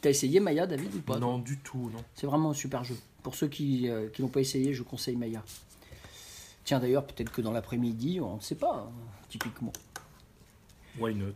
T'as 0.03 0.09
essayé 0.09 0.41
Maya 0.41 0.67
David 0.67 0.93
ou 0.95 0.99
pas 0.99 1.17
Non, 1.17 1.39
du 1.39 1.57
tout, 1.59 1.89
non. 1.93 2.03
C'est 2.13 2.27
vraiment 2.27 2.49
un 2.49 2.53
super 2.53 2.83
jeu. 2.83 2.97
Pour 3.23 3.35
ceux 3.35 3.47
qui 3.47 3.89
euh, 3.89 4.09
qui 4.09 4.21
n'ont 4.21 4.27
pas 4.27 4.41
essayé, 4.41 4.73
je 4.73 4.83
conseille 4.83 5.15
Maya. 5.15 5.41
Tiens 6.65 6.81
d'ailleurs 6.81 7.05
peut-être 7.05 7.31
que 7.31 7.41
dans 7.41 7.53
l'après-midi, 7.53 8.19
on 8.19 8.35
ne 8.35 8.41
sait 8.41 8.55
pas, 8.55 8.85
hein, 8.85 8.91
typiquement. 9.29 9.71
Why 10.99 11.15
not? 11.15 11.31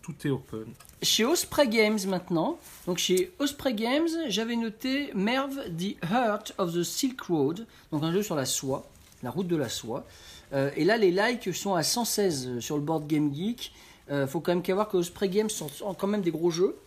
Tout 0.00 0.14
est 0.24 0.30
open. 0.30 0.64
Chez 1.02 1.26
Osprey 1.26 1.68
Games 1.68 1.98
maintenant, 2.06 2.58
donc 2.86 2.96
chez 2.96 3.32
Osprey 3.38 3.74
Games, 3.74 4.08
j'avais 4.28 4.56
noté 4.56 5.10
Merv 5.14 5.54
The 5.76 6.02
Heart 6.10 6.54
of 6.56 6.72
the 6.72 6.84
Silk 6.84 7.20
Road, 7.20 7.66
donc 7.92 8.02
un 8.02 8.12
jeu 8.12 8.22
sur 8.22 8.34
la 8.34 8.46
soie, 8.46 8.88
la 9.22 9.30
route 9.30 9.46
de 9.46 9.56
la 9.56 9.68
soie. 9.68 10.06
Euh, 10.54 10.70
et 10.74 10.84
là, 10.84 10.96
les 10.96 11.10
likes 11.10 11.54
sont 11.54 11.74
à 11.74 11.82
116 11.82 12.60
sur 12.60 12.76
le 12.76 12.82
board 12.82 13.06
Game 13.06 13.34
Geek. 13.34 13.72
Euh, 14.10 14.26
faut 14.26 14.40
quand 14.40 14.52
même 14.52 14.62
qu'à 14.62 14.74
voir 14.74 14.88
que 14.88 14.96
Osprey 14.96 15.28
Games 15.28 15.50
sont 15.50 15.68
quand 15.98 16.06
même 16.06 16.22
des 16.22 16.30
gros 16.30 16.50
jeux. 16.50 16.78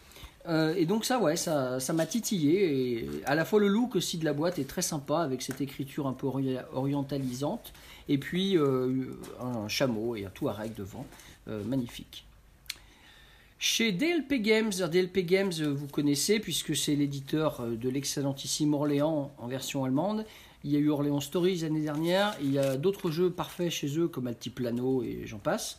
Euh, 0.50 0.74
et 0.76 0.86
donc 0.86 1.06
ça, 1.06 1.20
ouais, 1.20 1.36
ça, 1.36 1.80
ça 1.80 1.94
m'a 1.94 2.06
titillé. 2.06 3.00
Et 3.04 3.10
à 3.26 3.36
la 3.36 3.46
fois 3.46 3.60
le 3.60 3.68
look 3.68 3.96
aussi 3.96 4.18
de 4.18 4.26
la 4.26 4.34
boîte 4.34 4.60
est 4.60 4.68
très 4.68 4.82
sympa 4.82 5.20
avec 5.20 5.42
cette 5.42 5.62
écriture 5.62 6.08
un 6.08 6.14
peu 6.14 6.28
ori- 6.28 6.58
orientalisante. 6.74 7.72
Et 8.08 8.18
puis 8.18 8.58
euh, 8.58 9.06
un 9.42 9.68
chameau 9.68 10.16
et 10.16 10.26
un 10.26 10.30
touareg 10.30 10.74
devant, 10.76 11.06
Euh, 11.48 11.64
magnifique. 11.64 12.26
Chez 13.58 13.92
DLP 13.92 14.42
Games, 14.42 14.72
DLP 14.72 15.26
Games, 15.26 15.52
vous 15.52 15.88
connaissez 15.88 16.40
puisque 16.40 16.76
c'est 16.76 16.96
l'éditeur 16.96 17.62
de 17.68 17.90
l'excellentissime 17.90 18.74
Orléans 18.74 19.32
en 19.38 19.48
version 19.48 19.84
allemande. 19.84 20.26
Il 20.64 20.72
y 20.72 20.76
a 20.76 20.80
eu 20.80 20.90
Orléans 20.90 21.20
Stories 21.20 21.58
l'année 21.60 21.82
dernière. 21.82 22.36
Il 22.42 22.52
y 22.54 22.60
a 22.60 22.78
d'autres 22.78 23.12
jeux 23.12 23.30
parfaits 23.30 23.70
chez 23.72 23.98
eux 23.98 24.08
comme 24.08 24.28
Altiplano 24.28 25.04
et 25.04 25.24
j'en 25.26 25.40
passe. 25.40 25.78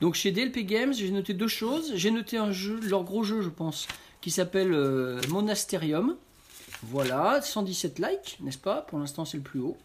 Donc 0.00 0.14
chez 0.14 0.30
DLP 0.32 0.64
Games, 0.64 0.92
j'ai 0.94 1.10
noté 1.10 1.34
deux 1.34 1.48
choses. 1.48 1.92
J'ai 1.96 2.10
noté 2.10 2.36
un 2.38 2.52
jeu, 2.52 2.80
leur 2.88 3.04
gros 3.04 3.24
jeu, 3.24 3.42
je 3.42 3.48
pense, 3.50 3.88
qui 4.20 4.30
s'appelle 4.30 4.72
euh, 4.72 5.20
Monasterium. 5.28 6.16
Voilà, 6.82 7.40
117 7.42 7.98
likes, 7.98 8.38
n'est-ce 8.40 8.58
pas? 8.58 8.82
Pour 8.82 8.98
l'instant, 8.98 9.24
c'est 9.24 9.36
le 9.36 9.42
plus 9.42 9.60
haut. 9.60 9.76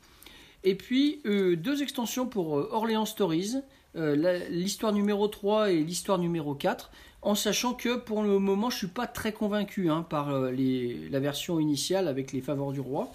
Et 0.64 0.76
puis 0.76 1.22
euh, 1.26 1.56
deux 1.56 1.82
extensions 1.82 2.26
pour 2.26 2.58
euh, 2.58 2.70
Orléans 2.72 3.06
Stories, 3.06 3.56
l'histoire 3.96 4.92
numéro 4.92 5.28
3 5.28 5.72
et 5.72 5.84
l'histoire 5.84 6.18
numéro 6.18 6.56
4, 6.56 6.90
en 7.22 7.36
sachant 7.36 7.76
que 7.76 7.96
pour 7.96 8.24
le 8.24 8.40
moment, 8.40 8.72
je 8.72 8.78
suis 8.78 8.88
pas 8.88 9.06
très 9.06 9.32
convaincu 9.32 9.92
hein, 9.92 10.02
par 10.02 10.32
la 10.32 11.20
version 11.20 11.60
initiale 11.60 12.08
avec 12.08 12.32
les 12.32 12.42
faveurs 12.42 12.72
du 12.72 12.80
roi. 12.80 13.12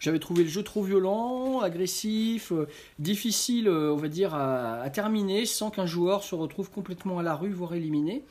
J'avais 0.00 0.18
trouvé 0.18 0.42
le 0.42 0.48
jeu 0.48 0.64
trop 0.64 0.82
violent, 0.82 1.60
agressif, 1.60 2.52
difficile, 2.98 3.68
on 3.68 3.94
va 3.94 4.08
dire, 4.08 4.34
à 4.34 4.90
terminer 4.90 5.46
sans 5.46 5.70
qu'un 5.70 5.86
joueur 5.86 6.24
se 6.24 6.34
retrouve 6.34 6.68
complètement 6.68 7.20
à 7.20 7.22
la 7.22 7.36
rue, 7.36 7.52
voire 7.52 7.74
éliminé. 7.74 8.24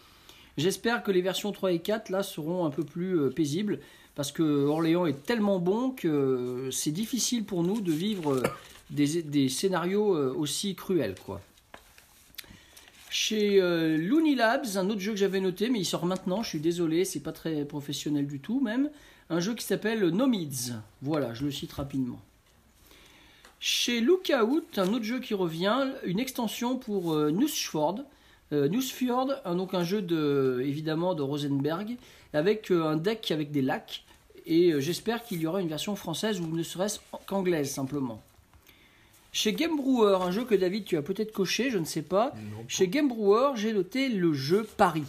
J'espère 0.57 1.03
que 1.03 1.11
les 1.11 1.21
versions 1.21 1.51
3 1.51 1.73
et 1.73 1.79
4 1.79 2.09
là 2.09 2.23
seront 2.23 2.65
un 2.65 2.69
peu 2.69 2.83
plus 2.83 3.19
euh, 3.19 3.29
paisibles 3.29 3.79
parce 4.15 4.31
que 4.31 4.43
Orléans 4.43 5.05
est 5.05 5.23
tellement 5.25 5.59
bon 5.59 5.91
que 5.91 6.07
euh, 6.07 6.71
c'est 6.71 6.91
difficile 6.91 7.45
pour 7.45 7.63
nous 7.63 7.81
de 7.81 7.91
vivre 7.91 8.33
euh, 8.33 8.43
des, 8.89 9.49
scénarios 9.49 10.09
aussi 10.35 10.75
cruels 10.75 11.15
quoi. 11.25 11.41
Chez 13.09 13.59
Looney 13.97 14.35
Labs, 14.35 14.65
un 14.75 14.89
autre 14.89 14.99
jeu 14.99 15.11
que 15.11 15.17
j'avais 15.17 15.39
noté, 15.39 15.69
mais 15.69 15.79
il 15.79 15.85
sort 15.85 16.05
maintenant, 16.05 16.43
je 16.43 16.49
suis 16.49 16.59
désolé, 16.59 17.05
c'est 17.05 17.21
pas 17.21 17.31
très 17.31 17.63
professionnel 17.65 18.27
du 18.27 18.39
tout 18.39 18.59
même. 18.59 18.89
Un 19.29 19.39
jeu 19.39 19.55
qui 19.55 19.65
s'appelle 19.65 20.07
Nomids. 20.09 20.73
Voilà, 21.01 21.33
je 21.33 21.45
le 21.45 21.51
cite 21.51 21.73
rapidement. 21.73 22.19
Chez 23.59 24.01
Lookout, 24.01 24.77
un 24.77 24.93
autre 24.93 25.03
jeu 25.03 25.19
qui 25.19 25.33
revient, 25.33 25.87
une 26.03 26.19
extension 26.19 26.77
pour 26.77 27.13
euh, 27.13 27.31
Newsfjord. 27.31 28.01
Euh, 28.53 28.69
Newsfjord, 28.69 29.31
un, 29.45 29.55
donc 29.55 29.73
un 29.73 29.83
jeu 29.83 30.01
de, 30.01 30.61
évidemment 30.65 31.13
de 31.13 31.21
Rosenberg, 31.21 31.97
avec 32.33 32.71
euh, 32.71 32.85
un 32.85 32.95
deck 32.95 33.31
avec 33.31 33.51
des 33.51 33.61
lacs. 33.61 34.03
Et 34.45 34.71
euh, 34.71 34.79
j'espère 34.79 35.23
qu'il 35.23 35.41
y 35.41 35.47
aura 35.47 35.61
une 35.61 35.67
version 35.67 35.95
française 35.95 36.39
ou 36.39 36.47
ne 36.47 36.63
serait-ce 36.63 36.99
qu'anglaise 37.25 37.69
simplement. 37.69 38.21
Chez 39.33 39.53
Game 39.53 39.75
Brewer, 39.75 40.19
un 40.21 40.31
jeu 40.31 40.45
que 40.45 40.55
David 40.55 40.85
tu 40.85 40.97
as 40.97 41.01
peut-être 41.01 41.33
coché, 41.33 41.69
je 41.69 41.77
ne 41.77 41.85
sais 41.85 42.01
pas. 42.01 42.33
Non, 42.35 42.63
Chez 42.67 42.87
Game 42.87 43.09
Brewer, 43.09 43.51
j'ai 43.55 43.73
noté 43.73 44.07
le 44.09 44.33
jeu 44.33 44.67
Paris 44.77 45.03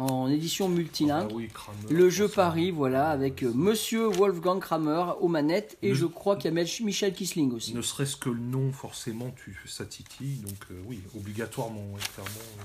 en 0.00 0.28
édition 0.30 0.68
multilingue. 0.68 1.28
Ah 1.30 1.34
oui, 1.34 1.48
Kramer, 1.52 1.78
Le 1.90 2.10
jeu. 2.10 2.28
Paris, 2.28 2.70
voilà, 2.70 3.10
avec 3.10 3.42
euh, 3.42 3.52
Monsieur 3.54 4.06
Wolfgang 4.06 4.58
Kramer 4.60 5.04
aux 5.20 5.28
manettes 5.28 5.76
et 5.82 5.88
Le- 5.88 5.94
je 5.94 6.06
crois 6.06 6.36
qu'il 6.36 6.52
y 6.54 6.58
a 6.58 6.64
Michel 6.84 7.12
Kisling 7.12 7.52
aussi. 7.52 7.74
Ne 7.74 7.82
serait-ce 7.82 8.16
que 8.16 8.30
le 8.30 8.40
nom, 8.40 8.72
forcément, 8.72 9.32
tu, 9.44 9.58
ça 9.66 9.84
titille. 9.84 10.36
Donc, 10.38 10.56
euh, 10.70 10.80
oui, 10.86 11.00
obligatoirement, 11.16 11.80
ouais, 11.92 12.00
clairement. 12.14 12.30
ouais. 12.58 12.64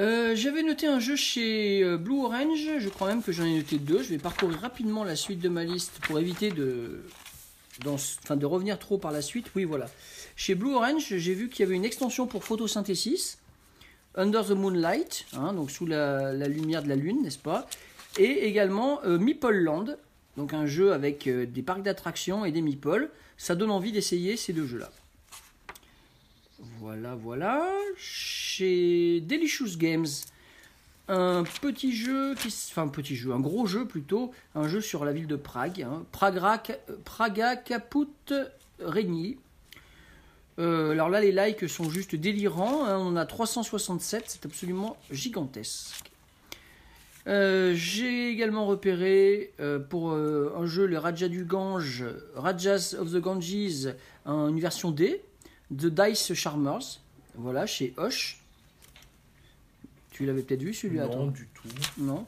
Euh, 0.00 0.36
J'avais 0.36 0.62
noté 0.62 0.86
un 0.86 1.00
jeu 1.00 1.16
chez 1.16 1.82
Blue 1.98 2.20
Orange, 2.22 2.68
je 2.78 2.88
crois 2.88 3.08
même 3.08 3.22
que 3.22 3.32
j'en 3.32 3.44
ai 3.44 3.56
noté 3.56 3.78
deux. 3.78 4.02
Je 4.02 4.10
vais 4.10 4.18
parcourir 4.18 4.58
rapidement 4.60 5.02
la 5.04 5.16
suite 5.16 5.40
de 5.40 5.48
ma 5.48 5.64
liste 5.64 5.98
pour 6.02 6.18
éviter 6.20 6.50
de, 6.52 7.02
dans, 7.84 7.94
enfin, 7.94 8.36
de 8.36 8.46
revenir 8.46 8.78
trop 8.78 8.98
par 8.98 9.10
la 9.10 9.22
suite. 9.22 9.46
Oui, 9.56 9.64
voilà. 9.64 9.86
Chez 10.36 10.54
Blue 10.54 10.72
Orange, 10.74 11.04
j'ai 11.16 11.34
vu 11.34 11.48
qu'il 11.48 11.64
y 11.64 11.66
avait 11.66 11.74
une 11.74 11.84
extension 11.84 12.28
pour 12.28 12.44
photosynthesis, 12.44 13.38
Under 14.18 14.44
the 14.44 14.50
Moonlight, 14.50 15.26
hein, 15.32 15.52
donc 15.52 15.70
sous 15.70 15.86
la, 15.86 16.32
lumière 16.48 16.82
de 16.82 16.88
la 16.88 16.96
lune, 16.96 17.22
n'est-ce 17.22 17.38
pas? 17.38 17.68
Et 18.18 18.48
également 18.48 19.00
euh, 19.04 19.16
Meeple 19.16 19.54
Land, 19.54 19.96
donc 20.36 20.52
un 20.54 20.66
jeu 20.66 20.92
avec 20.92 21.28
euh, 21.28 21.46
des 21.46 21.62
parcs 21.62 21.82
d'attractions 21.82 22.44
et 22.44 22.50
des 22.50 22.60
meeples. 22.60 23.10
Ça 23.36 23.54
donne 23.54 23.70
envie 23.70 23.92
d'essayer 23.92 24.36
ces 24.36 24.52
deux 24.52 24.66
jeux-là. 24.66 24.90
Voilà, 26.80 27.14
voilà. 27.14 27.64
Chez 27.96 29.20
Delicious 29.20 29.78
Games, 29.78 30.08
un 31.06 31.44
petit 31.44 31.94
jeu, 31.94 32.34
enfin 32.70 32.82
un 32.82 32.88
petit 32.88 33.14
jeu, 33.14 33.32
un 33.32 33.38
gros 33.38 33.66
jeu 33.66 33.86
plutôt, 33.86 34.32
un 34.56 34.66
jeu 34.66 34.80
sur 34.80 35.04
la 35.04 35.12
ville 35.12 35.28
de 35.28 35.36
Prague, 35.36 35.82
hein. 35.82 36.04
Praga 36.10 37.54
Caput 37.56 38.08
Regni. 38.80 39.38
Euh, 40.58 40.90
alors 40.90 41.08
là, 41.08 41.20
les 41.20 41.30
likes 41.32 41.68
sont 41.68 41.88
juste 41.88 42.14
délirants. 42.16 42.84
hein. 42.84 42.98
On 42.98 43.14
a 43.16 43.24
367, 43.26 44.24
c'est 44.26 44.44
absolument 44.46 44.96
gigantesque. 45.10 46.10
Euh, 47.26 47.74
J'ai 47.76 48.30
également 48.30 48.66
repéré 48.66 49.52
euh, 49.60 49.78
pour 49.78 50.12
euh, 50.12 50.52
un 50.56 50.66
jeu, 50.66 50.86
le 50.86 50.98
Raja 50.98 51.28
du 51.28 51.44
Gange, 51.44 52.04
Rajas 52.34 52.94
of 52.98 53.12
the 53.12 53.16
Ganges, 53.20 53.94
un- 54.24 54.48
une 54.48 54.58
version 54.60 54.90
D, 54.90 55.22
The 55.70 55.86
Dice 55.86 56.32
Charmers, 56.34 57.00
voilà, 57.34 57.66
chez 57.66 57.92
Hoche. 57.98 58.40
Tu 60.10 60.24
l'avais 60.26 60.42
peut-être 60.42 60.62
vu 60.62 60.72
celui-là, 60.74 61.06
Non, 61.06 61.12
toi 61.26 61.32
du 61.32 61.46
tout. 61.54 61.68
Non 61.98 62.26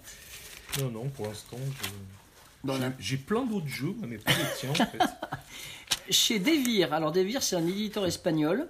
Non, 0.79 0.91
non, 0.91 1.09
pour 1.09 1.27
l'instant, 1.27 1.57
je- 1.83 2.71
j'ai 3.01 3.17
plein 3.17 3.45
d'autres 3.47 3.67
jeux, 3.67 3.95
mais 4.07 4.19
pas 4.19 4.33
les 4.33 4.45
tiens, 4.59 4.71
en 4.71 4.75
fait. 4.75 4.99
Chez 6.09 6.39
Devir, 6.39 6.93
alors 6.93 7.13
Devir 7.13 7.43
c'est 7.43 7.57
un 7.57 7.67
éditeur 7.67 8.07
espagnol, 8.07 8.69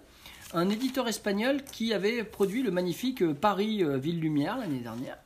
un 0.53 0.69
éditeur 0.69 1.09
espagnol 1.09 1.63
qui 1.73 1.95
avait 1.95 2.25
produit 2.25 2.63
le 2.63 2.71
magnifique 2.71 3.23
euh, 3.23 3.35
Paris 3.35 3.83
euh, 3.83 3.97
Ville 3.99 4.21
Lumière 4.21 4.59
l'année 4.59 4.81
dernière, 4.81 5.17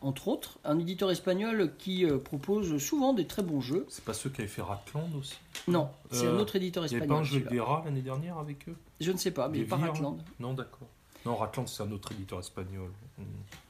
entre 0.00 0.28
autres, 0.28 0.58
un 0.64 0.78
éditeur 0.78 1.10
espagnol 1.10 1.72
qui 1.78 2.04
euh, 2.06 2.18
propose 2.18 2.78
souvent 2.78 3.12
des 3.12 3.26
très 3.26 3.42
bons 3.42 3.60
jeux. 3.60 3.86
C'est 3.88 4.04
pas 4.04 4.14
ceux 4.14 4.30
qui 4.30 4.40
avaient 4.40 4.48
fait 4.48 4.62
Ratland 4.62 5.14
aussi? 5.18 5.36
Non, 5.68 5.90
c'est 6.10 6.24
Euh, 6.24 6.36
un 6.36 6.40
autre 6.40 6.56
éditeur 6.56 6.84
Il 6.86 6.90
n'y 6.90 6.96
avait 6.96 7.06
pas 7.06 7.20
espagnol. 7.20 7.42
un 7.42 7.44
jeu 7.44 7.50
des 7.50 7.60
rats 7.60 7.82
l'année 7.84 8.00
dernière 8.02 8.38
avec 8.38 8.68
eux? 8.68 8.76
Je 9.00 9.12
ne 9.12 9.18
sais 9.18 9.30
pas, 9.30 9.48
mais 9.48 9.58
Des 9.58 9.64
pas 9.64 9.76
vires 9.76 9.92
Ratland. 9.92 10.22
Non, 10.40 10.54
d'accord. 10.54 10.88
Non, 11.26 11.36
Ratland, 11.36 11.68
c'est 11.68 11.82
un 11.82 11.92
autre 11.92 12.12
éditeur 12.12 12.38
espagnol. 12.40 12.90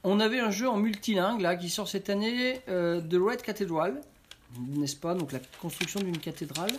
On 0.05 0.21
avait 0.21 0.39
un 0.39 0.51
jeu 0.51 0.69
en 0.69 0.77
multilingue 0.77 1.41
là 1.41 1.57
qui 1.57 1.69
sort 1.69 1.89
cette 1.89 2.09
année, 2.09 2.61
euh, 2.69 3.01
The 3.01 3.15
Red 3.21 3.41
Cathedral, 3.41 3.99
n'est-ce 4.57 4.95
pas? 4.95 5.13
Donc 5.13 5.33
la 5.33 5.39
construction 5.61 5.99
d'une 5.99 6.17
cathédrale 6.17 6.71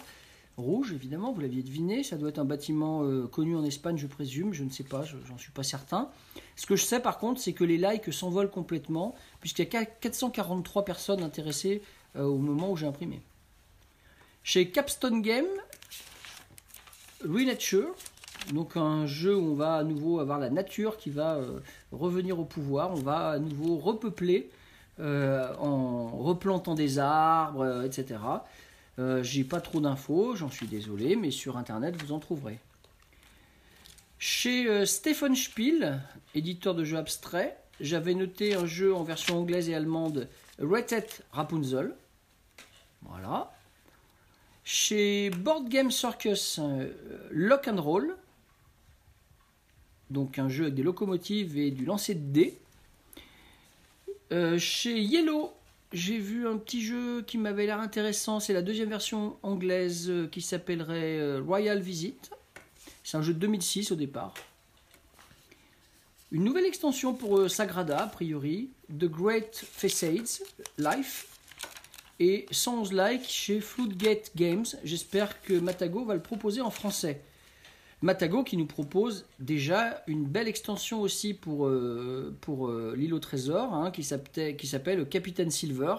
rouge, 0.56 0.92
évidemment, 0.92 1.32
vous 1.32 1.40
l'aviez 1.40 1.62
deviné. 1.62 2.02
Ça 2.02 2.16
doit 2.16 2.28
être 2.28 2.38
un 2.38 2.44
bâtiment 2.44 3.02
euh, 3.04 3.26
connu 3.26 3.56
en 3.56 3.64
Espagne, 3.64 3.96
je 3.96 4.06
présume. 4.06 4.52
Je 4.52 4.64
ne 4.64 4.70
sais 4.70 4.84
pas, 4.84 5.02
je- 5.04 5.16
j'en 5.26 5.38
suis 5.38 5.52
pas 5.52 5.62
certain. 5.62 6.10
Ce 6.56 6.66
que 6.66 6.76
je 6.76 6.84
sais 6.84 7.00
par 7.00 7.18
contre, 7.18 7.40
c'est 7.40 7.52
que 7.52 7.64
les 7.64 7.78
likes 7.78 8.12
s'envolent 8.12 8.50
complètement, 8.50 9.14
puisqu'il 9.40 9.62
y 9.62 9.68
a 9.68 9.70
qu'à 9.70 9.84
443 9.84 10.84
personnes 10.84 11.22
intéressées 11.22 11.82
euh, 12.16 12.24
au 12.24 12.38
moment 12.38 12.70
où 12.70 12.76
j'ai 12.76 12.86
imprimé. 12.86 13.20
Chez 14.44 14.70
Capstone 14.70 15.22
Game, 15.22 15.46
Renature, 17.24 17.94
donc 18.52 18.76
un 18.76 19.06
jeu 19.06 19.36
où 19.36 19.52
on 19.52 19.54
va 19.54 19.74
à 19.76 19.84
nouveau 19.84 20.18
avoir 20.18 20.38
la 20.38 20.50
nature 20.50 20.96
qui 20.96 21.10
va 21.10 21.36
euh, 21.36 21.60
revenir 21.92 22.38
au 22.40 22.44
pouvoir. 22.44 22.90
On 22.90 22.96
va 23.00 23.28
à 23.30 23.38
nouveau 23.38 23.76
repeupler 23.78 24.50
en 24.98 26.08
replantant 26.18 26.74
des 26.74 26.98
arbres, 27.00 27.82
etc. 27.84 28.20
Euh, 28.98 29.22
J'ai 29.22 29.44
pas 29.44 29.60
trop 29.60 29.80
d'infos, 29.80 30.36
j'en 30.36 30.50
suis 30.50 30.66
désolé, 30.66 31.16
mais 31.16 31.30
sur 31.30 31.56
internet 31.56 32.00
vous 32.02 32.12
en 32.12 32.18
trouverez. 32.18 32.58
Chez 34.18 34.68
euh, 34.68 34.86
Stephen 34.86 35.34
Spiel, 35.34 36.00
éditeur 36.34 36.74
de 36.74 36.84
jeux 36.84 36.98
abstraits, 36.98 37.58
j'avais 37.80 38.14
noté 38.14 38.54
un 38.54 38.66
jeu 38.66 38.94
en 38.94 39.02
version 39.02 39.38
anglaise 39.38 39.68
et 39.68 39.74
allemande, 39.74 40.28
Rated 40.60 41.06
Rapunzel. 41.32 41.94
Voilà. 43.02 43.52
Chez 44.64 45.30
Board 45.30 45.68
Game 45.68 45.90
Circus, 45.90 46.60
euh, 46.62 46.92
Lock 47.30 47.66
and 47.66 47.82
Roll. 47.82 48.16
Donc 50.10 50.38
un 50.38 50.48
jeu 50.48 50.64
avec 50.64 50.74
des 50.74 50.82
locomotives 50.82 51.58
et 51.58 51.70
du 51.70 51.84
lancer 51.84 52.14
de 52.14 52.32
dés. 52.32 52.58
Euh, 54.30 54.58
chez 54.58 55.00
Yellow, 55.00 55.52
j'ai 55.92 56.18
vu 56.18 56.48
un 56.48 56.56
petit 56.56 56.82
jeu 56.82 57.22
qui 57.22 57.38
m'avait 57.38 57.66
l'air 57.66 57.80
intéressant. 57.80 58.40
C'est 58.40 58.52
la 58.52 58.62
deuxième 58.62 58.88
version 58.88 59.36
anglaise 59.42 60.08
euh, 60.08 60.26
qui 60.26 60.40
s'appellerait 60.40 61.18
euh, 61.18 61.42
Royal 61.46 61.80
Visit. 61.80 62.30
C'est 63.04 63.16
un 63.16 63.22
jeu 63.22 63.34
de 63.34 63.38
2006 63.38 63.92
au 63.92 63.96
départ. 63.96 64.34
Une 66.30 66.44
nouvelle 66.44 66.64
extension 66.64 67.12
pour 67.12 67.38
euh, 67.38 67.48
Sagrada, 67.48 68.04
a 68.04 68.06
priori. 68.06 68.70
The 68.88 69.04
Great 69.04 69.54
Facades, 69.54 70.40
Life. 70.78 71.28
Et 72.20 72.46
Sounds 72.50 72.92
Like 72.92 73.28
chez 73.28 73.60
Floodgate 73.60 74.30
Games. 74.34 74.66
J'espère 74.84 75.42
que 75.42 75.54
Matago 75.54 76.04
va 76.04 76.14
le 76.14 76.22
proposer 76.22 76.60
en 76.60 76.70
français. 76.70 77.20
Matago 78.02 78.42
qui 78.42 78.56
nous 78.56 78.66
propose 78.66 79.26
déjà 79.38 80.02
une 80.08 80.24
belle 80.24 80.48
extension 80.48 81.00
aussi 81.00 81.34
pour, 81.34 81.66
euh, 81.66 82.36
euh, 82.48 82.96
l'île 82.96 83.14
au 83.14 83.20
trésor 83.20 83.72
hein, 83.72 83.92
qui 83.92 84.02
s'appelle 84.02 85.08
Captain 85.08 85.50
Silver. 85.50 85.94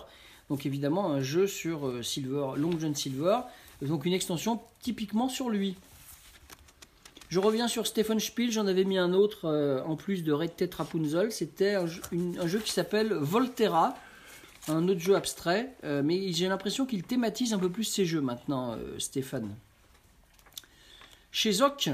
Donc 0.49 0.65
évidemment 0.65 1.11
un 1.11 1.21
jeu 1.21 1.47
sur 1.47 1.87
euh, 1.87 2.03
Silver, 2.03 2.51
Long 2.57 2.77
John 2.77 2.93
Silver. 2.93 3.39
Donc 3.81 4.05
une 4.05 4.13
extension 4.13 4.59
typiquement 4.81 5.29
sur 5.29 5.49
lui. 5.49 5.75
Je 7.29 7.39
reviens 7.39 7.69
sur 7.69 7.87
Stephen 7.87 8.19
Spiel, 8.19 8.51
j'en 8.51 8.67
avais 8.67 8.83
mis 8.83 8.97
un 8.97 9.13
autre 9.13 9.81
en 9.87 9.95
plus 9.95 10.23
de 10.23 10.31
Red 10.31 10.55
Tet 10.55 10.69
Rapunzel. 10.75 11.31
C'était 11.31 11.73
un, 11.73 11.85
un 11.85 12.47
jeu 12.47 12.59
qui 12.59 12.71
s'appelle 12.71 13.11
Volterra, 13.11 13.97
un 14.67 14.87
autre 14.87 14.99
jeu 14.99 15.15
abstrait, 15.15 15.73
mais 16.03 16.31
j'ai 16.31 16.47
l'impression 16.47 16.85
qu'il 16.85 17.01
thématise 17.01 17.55
un 17.55 17.57
peu 17.57 17.71
plus 17.71 17.85
ses 17.85 18.05
jeux 18.05 18.21
maintenant, 18.21 18.77
Stéphane. 18.99 19.49
Chez 21.35 21.51
Zoc, 21.51 21.89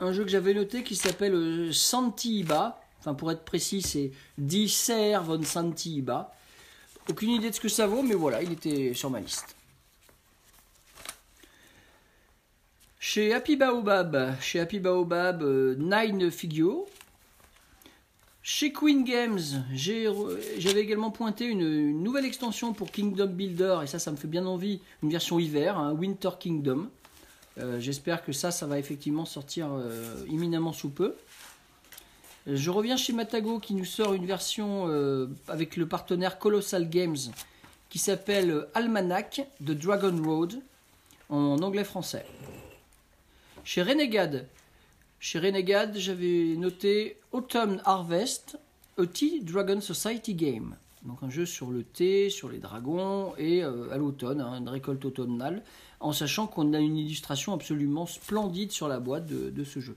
un 0.00 0.12
jeu 0.14 0.24
que 0.24 0.30
j'avais 0.30 0.54
noté 0.54 0.82
qui 0.82 0.96
s'appelle 0.96 1.34
euh, 1.34 1.72
Santi 1.72 2.38
Iba. 2.38 2.80
Enfin, 2.98 3.12
pour 3.12 3.30
être 3.30 3.44
précis, 3.44 3.82
c'est 3.82 4.12
Die 4.38 4.66
Ser 4.66 5.18
von 5.22 5.42
Santi 5.42 5.96
Iba. 5.96 6.32
Aucune 7.10 7.28
idée 7.28 7.50
de 7.50 7.54
ce 7.54 7.60
que 7.60 7.68
ça 7.68 7.86
vaut, 7.86 8.02
mais 8.02 8.14
voilà, 8.14 8.42
il 8.42 8.50
était 8.52 8.94
sur 8.94 9.10
ma 9.10 9.20
liste. 9.20 9.54
Chez 12.98 13.34
Happy 13.34 13.56
Baobab, 13.56 14.40
chez 14.40 14.58
Happy 14.58 14.80
Baobab, 14.80 15.42
euh, 15.42 15.74
Nine 15.78 16.30
Figure. 16.30 16.86
Chez 18.42 18.72
Queen 18.72 19.04
Games, 19.04 19.66
j'avais 19.74 20.80
également 20.80 21.10
pointé 21.10 21.44
une, 21.44 21.60
une 21.60 22.02
nouvelle 22.02 22.24
extension 22.24 22.72
pour 22.72 22.90
Kingdom 22.90 23.26
Builder, 23.26 23.80
et 23.82 23.86
ça, 23.86 23.98
ça 23.98 24.10
me 24.10 24.16
fait 24.16 24.28
bien 24.28 24.46
envie, 24.46 24.80
une 25.02 25.10
version 25.10 25.38
hiver, 25.38 25.78
hein, 25.78 25.92
Winter 25.92 26.30
Kingdom. 26.40 26.88
Euh, 27.58 27.78
J'espère 27.78 28.24
que 28.24 28.32
ça, 28.32 28.50
va 28.66 28.78
effectivement 28.78 29.24
sortir 29.24 29.68
euh, 29.72 30.24
imminemment 30.28 30.72
sous 30.72 30.90
peu. 30.90 31.14
Euh, 32.48 32.56
Je 32.56 32.70
reviens 32.70 32.96
chez 32.96 33.12
Matago 33.12 33.58
qui 33.60 33.74
nous 33.74 33.84
sort 33.84 34.14
une 34.14 34.26
version 34.26 34.88
avec 35.48 35.76
le 35.76 35.86
partenaire 35.86 36.38
Colossal 36.38 36.88
Games 36.88 37.16
qui 37.90 37.98
s'appelle 37.98 38.66
Almanac 38.74 39.46
de 39.60 39.74
Dragon 39.74 40.16
Road 40.22 40.60
en 41.28 41.58
anglais-français. 41.58 42.26
Chez 43.62 43.82
Renegade, 43.82 44.46
chez 45.20 45.38
Renegade, 45.38 45.96
j'avais 45.96 46.54
noté 46.56 47.18
Autumn 47.32 47.80
Harvest, 47.84 48.58
a 48.98 49.06
Tea 49.06 49.40
Dragon 49.42 49.80
Society 49.80 50.34
Game. 50.34 50.76
Donc 51.04 51.18
un 51.22 51.30
jeu 51.30 51.46
sur 51.46 51.70
le 51.70 51.82
thé, 51.82 52.30
sur 52.30 52.48
les 52.48 52.58
dragons 52.58 53.34
et 53.38 53.62
à 53.62 53.96
l'automne, 53.96 54.40
hein, 54.40 54.58
une 54.58 54.68
récolte 54.68 55.04
automnale, 55.04 55.62
en 56.04 56.12
sachant 56.12 56.46
qu'on 56.46 56.72
a 56.74 56.78
une 56.78 56.96
illustration 56.98 57.54
absolument 57.54 58.06
splendide 58.06 58.70
sur 58.72 58.88
la 58.88 59.00
boîte 59.00 59.26
de, 59.26 59.48
de 59.50 59.64
ce 59.64 59.80
jeu. 59.80 59.96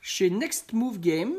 Chez 0.00 0.30
Next 0.30 0.72
Move 0.72 0.98
Games, 1.00 1.34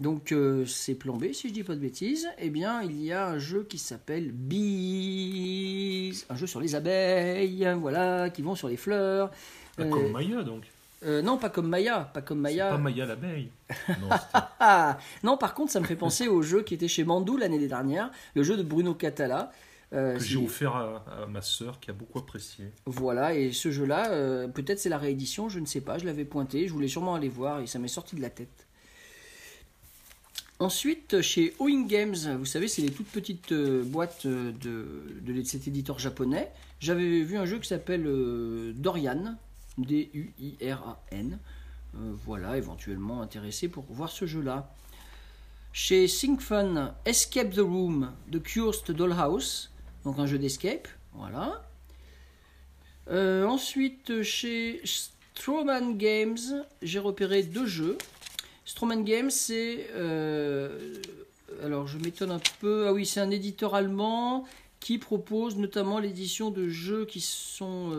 donc 0.00 0.32
euh, 0.32 0.64
c'est 0.66 0.94
plan 0.94 1.16
B 1.16 1.32
si 1.32 1.48
je 1.48 1.52
dis 1.54 1.62
pas 1.64 1.74
de 1.74 1.80
bêtises, 1.80 2.28
eh 2.38 2.50
bien 2.50 2.82
il 2.82 3.02
y 3.02 3.12
a 3.12 3.26
un 3.28 3.38
jeu 3.38 3.66
qui 3.68 3.78
s'appelle 3.78 4.30
Bees, 4.32 6.24
un 6.30 6.36
jeu 6.36 6.46
sur 6.46 6.60
les 6.60 6.74
abeilles, 6.74 7.68
voilà, 7.80 8.30
qui 8.30 8.42
vont 8.42 8.54
sur 8.54 8.68
les 8.68 8.76
fleurs. 8.76 9.30
Pas 9.76 9.84
Euh, 9.84 9.90
comme 9.90 10.10
Maya, 10.12 10.42
donc. 10.42 10.64
euh, 11.04 11.20
non, 11.22 11.36
pas 11.38 11.50
comme 11.50 11.68
Maya, 11.68 12.10
pas 12.12 12.22
comme 12.22 12.40
Maya. 12.40 12.70
pas 12.70 12.78
Maya 12.78 13.06
l'abeille. 13.06 13.50
Non, 15.22 15.36
par 15.36 15.54
contre, 15.54 15.72
ça 15.72 15.80
me 15.80 15.86
fait 15.86 15.96
penser 15.96 16.26
au 16.28 16.42
jeu 16.42 16.62
qui 16.62 16.74
était 16.74 16.88
chez 16.88 17.04
Mandou 17.04 17.36
l'année 17.36 17.66
dernière, 17.66 18.10
le 18.34 18.42
jeu 18.42 18.56
de 18.56 18.62
Bruno 18.62 18.94
Catala. 18.94 19.52
Euh, 19.94 20.18
que 20.18 20.22
j'ai 20.22 20.36
offert 20.36 20.76
à, 20.76 21.04
à 21.22 21.26
ma 21.26 21.40
sœur 21.40 21.80
qui 21.80 21.90
a 21.90 21.94
beaucoup 21.94 22.18
apprécié. 22.18 22.72
Voilà, 22.84 23.34
et 23.34 23.52
ce 23.52 23.70
jeu-là, 23.70 24.10
euh, 24.10 24.46
peut-être 24.46 24.78
c'est 24.78 24.90
la 24.90 24.98
réédition, 24.98 25.48
je 25.48 25.60
ne 25.60 25.66
sais 25.66 25.80
pas, 25.80 25.96
je 25.96 26.04
l'avais 26.04 26.26
pointé, 26.26 26.68
je 26.68 26.72
voulais 26.74 26.88
sûrement 26.88 27.14
aller 27.14 27.30
voir 27.30 27.60
et 27.60 27.66
ça 27.66 27.78
m'est 27.78 27.88
sorti 27.88 28.14
de 28.14 28.20
la 28.20 28.28
tête. 28.30 28.66
Ensuite, 30.60 31.20
chez 31.20 31.54
Owing 31.60 31.86
Games, 31.86 32.16
vous 32.36 32.44
savez, 32.44 32.66
c'est 32.66 32.82
les 32.82 32.90
toutes 32.90 33.06
petites 33.06 33.52
euh, 33.52 33.84
boîtes 33.84 34.26
de, 34.26 34.52
de 35.22 35.42
cet 35.44 35.68
éditeur 35.68 36.00
japonais. 36.00 36.50
J'avais 36.80 37.22
vu 37.22 37.36
un 37.36 37.44
jeu 37.44 37.60
qui 37.60 37.68
s'appelle 37.68 38.04
euh, 38.06 38.72
Dorian, 38.74 39.36
D-U-I-R-A-N. 39.78 41.38
Euh, 41.94 42.12
voilà, 42.24 42.56
éventuellement 42.56 43.22
intéressé 43.22 43.68
pour 43.68 43.84
voir 43.88 44.10
ce 44.10 44.26
jeu-là. 44.26 44.74
Chez 45.72 46.08
Syncfun, 46.08 46.94
Escape 47.04 47.50
the 47.50 47.58
Room 47.58 48.12
de 48.28 48.38
Cursed 48.40 48.90
Dollhouse, 48.90 49.70
donc 50.04 50.18
un 50.18 50.26
jeu 50.26 50.38
d'escape. 50.38 50.88
Voilà. 51.14 51.64
Euh, 53.10 53.44
ensuite, 53.44 54.22
chez 54.22 54.80
Stroman 54.84 55.96
Games, 55.96 56.38
j'ai 56.82 56.98
repéré 56.98 57.42
deux 57.42 57.66
jeux. 57.66 57.96
Stroman 58.64 59.02
Games, 59.04 59.30
c'est. 59.30 59.88
euh, 59.94 60.94
alors, 61.62 61.86
je 61.86 61.98
m'étonne 61.98 62.30
un 62.30 62.40
peu. 62.60 62.86
Ah 62.86 62.92
oui, 62.92 63.06
c'est 63.06 63.20
un 63.20 63.30
éditeur 63.30 63.74
allemand 63.74 64.44
qui 64.80 64.98
propose 64.98 65.56
notamment 65.56 65.98
l'édition 65.98 66.50
de 66.50 66.68
jeux 66.68 67.04
qui 67.06 67.20
sont. 67.20 67.90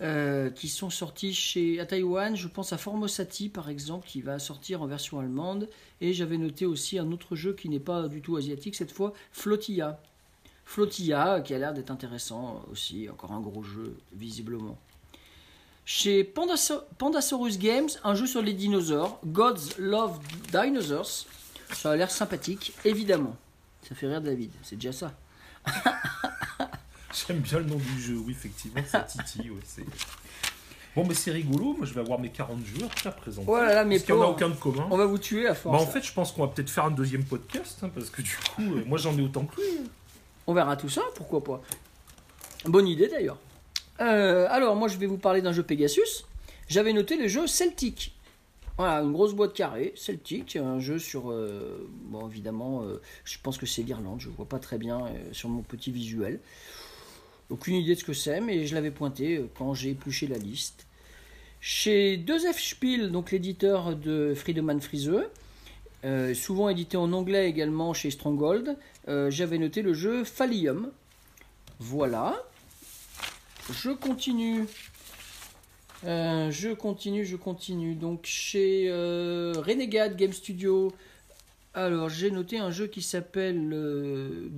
euh, 0.00 0.50
qui 0.50 0.68
sont 0.68 0.90
sortis 0.90 1.34
chez 1.34 1.80
à 1.80 1.86
Taïwan, 1.86 2.36
je 2.36 2.46
pense 2.48 2.72
à 2.72 2.78
Formosati 2.78 3.48
par 3.48 3.68
exemple, 3.68 4.06
qui 4.06 4.22
va 4.22 4.38
sortir 4.38 4.80
en 4.80 4.86
version 4.86 5.18
allemande, 5.18 5.68
et 6.00 6.12
j'avais 6.12 6.38
noté 6.38 6.66
aussi 6.66 6.98
un 6.98 7.10
autre 7.10 7.34
jeu 7.34 7.52
qui 7.52 7.68
n'est 7.68 7.80
pas 7.80 8.06
du 8.06 8.22
tout 8.22 8.36
asiatique 8.36 8.76
cette 8.76 8.92
fois, 8.92 9.12
Flotilla. 9.32 10.00
Flotilla, 10.68 11.40
qui 11.40 11.54
a 11.54 11.58
l'air 11.58 11.72
d'être 11.72 11.90
intéressant 11.90 12.62
aussi, 12.70 13.08
encore 13.08 13.32
un 13.32 13.40
gros 13.40 13.62
jeu, 13.62 13.96
visiblement. 14.12 14.76
Chez 15.86 16.22
Pandasaurus 16.24 17.58
Games, 17.58 17.88
un 18.04 18.14
jeu 18.14 18.26
sur 18.26 18.42
les 18.42 18.52
dinosaures, 18.52 19.18
Gods 19.24 19.78
Love 19.78 20.18
Dinosaurs. 20.52 21.24
Ça 21.72 21.92
a 21.92 21.96
l'air 21.96 22.10
sympathique, 22.10 22.74
évidemment. 22.84 23.34
Ça 23.88 23.94
fait 23.94 24.08
rire 24.08 24.20
David, 24.20 24.50
c'est 24.62 24.76
déjà 24.76 24.92
ça. 24.92 25.14
J'aime 27.26 27.38
bien 27.38 27.60
le 27.60 27.64
nom 27.64 27.76
du 27.76 28.02
jeu, 28.02 28.18
oui, 28.18 28.32
effectivement, 28.32 28.82
c'est 28.86 29.06
Titi. 29.06 29.48
ouais, 29.48 29.56
bon, 30.94 31.06
mais 31.06 31.14
c'est 31.14 31.30
rigolo, 31.30 31.76
moi 31.78 31.86
je 31.86 31.94
vais 31.94 32.00
avoir 32.00 32.18
mes 32.18 32.28
40 32.30 32.58
jeux 32.66 32.86
à 33.06 33.10
présenter. 33.10 33.48
Oh 33.50 33.56
là 33.56 33.74
là, 33.74 33.84
mais 33.86 33.94
Parce 33.94 34.04
qu'il 34.04 34.14
n'y 34.16 34.20
en 34.20 34.24
a 34.24 34.28
aucun 34.28 34.50
de 34.50 34.54
commun. 34.54 34.86
On 34.90 34.98
va 34.98 35.06
vous 35.06 35.16
tuer 35.16 35.48
à 35.48 35.54
force. 35.54 35.78
Bah, 35.78 35.82
en 35.82 35.90
fait, 35.90 36.02
je 36.02 36.12
pense 36.12 36.30
qu'on 36.30 36.42
va 36.42 36.48
peut-être 36.48 36.68
faire 36.68 36.84
un 36.84 36.90
deuxième 36.90 37.24
podcast, 37.24 37.78
hein, 37.82 37.88
parce 37.88 38.10
que 38.10 38.20
du 38.20 38.36
coup, 38.54 38.74
euh, 38.74 38.84
moi 38.86 38.98
j'en 38.98 39.16
ai 39.16 39.22
autant 39.22 39.46
que 39.46 39.58
lui. 39.62 39.88
On 40.48 40.54
verra 40.54 40.76
tout 40.76 40.88
ça, 40.88 41.02
pourquoi 41.14 41.44
pas. 41.44 41.60
Bonne 42.64 42.88
idée 42.88 43.06
d'ailleurs. 43.06 43.36
Euh, 44.00 44.46
alors, 44.48 44.76
moi 44.76 44.88
je 44.88 44.96
vais 44.96 45.04
vous 45.04 45.18
parler 45.18 45.42
d'un 45.42 45.52
jeu 45.52 45.62
Pegasus. 45.62 46.24
J'avais 46.68 46.94
noté 46.94 47.18
le 47.18 47.28
jeu 47.28 47.46
Celtic. 47.46 48.14
Voilà, 48.78 49.02
une 49.02 49.12
grosse 49.12 49.34
boîte 49.34 49.52
carrée, 49.52 49.92
Celtic, 49.94 50.56
un 50.56 50.80
jeu 50.80 50.98
sur. 50.98 51.30
euh, 51.30 51.86
bon, 52.04 52.26
évidemment, 52.26 52.82
euh, 52.82 52.98
je 53.24 53.36
pense 53.42 53.58
que 53.58 53.66
c'est 53.66 53.82
l'Irlande, 53.82 54.20
je 54.20 54.30
vois 54.30 54.48
pas 54.48 54.58
très 54.58 54.78
bien 54.78 55.04
sur 55.32 55.50
mon 55.50 55.60
petit 55.60 55.90
visuel. 55.90 56.40
Aucune 57.50 57.74
idée 57.74 57.94
de 57.94 58.00
ce 58.00 58.04
que 58.04 58.14
c'est, 58.14 58.40
mais 58.40 58.64
je 58.66 58.74
l'avais 58.74 58.90
pointé 58.90 59.44
quand 59.58 59.74
j'ai 59.74 59.90
épluché 59.90 60.28
la 60.28 60.38
liste. 60.38 60.86
Chez 61.60 62.16
2F 62.16 62.70
Spiel, 62.70 63.10
donc 63.10 63.32
l'éditeur 63.32 63.96
de 63.96 64.32
Friedemann 64.34 64.80
Friese, 64.80 65.28
euh, 66.04 66.32
souvent 66.32 66.68
édité 66.68 66.96
en 66.96 67.12
anglais 67.12 67.48
également 67.48 67.92
chez 67.92 68.10
Stronghold, 68.10 68.76
euh, 69.08 69.30
j'avais 69.30 69.58
noté 69.58 69.82
le 69.82 69.94
jeu 69.94 70.24
Fallium. 70.24 70.90
Voilà. 71.80 72.36
Je 73.72 73.90
continue. 73.90 74.66
Euh, 76.04 76.50
je 76.50 76.70
continue, 76.70 77.24
je 77.24 77.36
continue. 77.36 77.94
Donc 77.94 78.20
chez 78.24 78.88
Renegade 78.90 80.16
Game 80.16 80.32
Studio, 80.32 80.92
alors 81.74 82.08
j'ai 82.08 82.30
noté 82.30 82.58
un 82.58 82.70
jeu 82.70 82.86
qui 82.86 83.02
s'appelle 83.02 84.50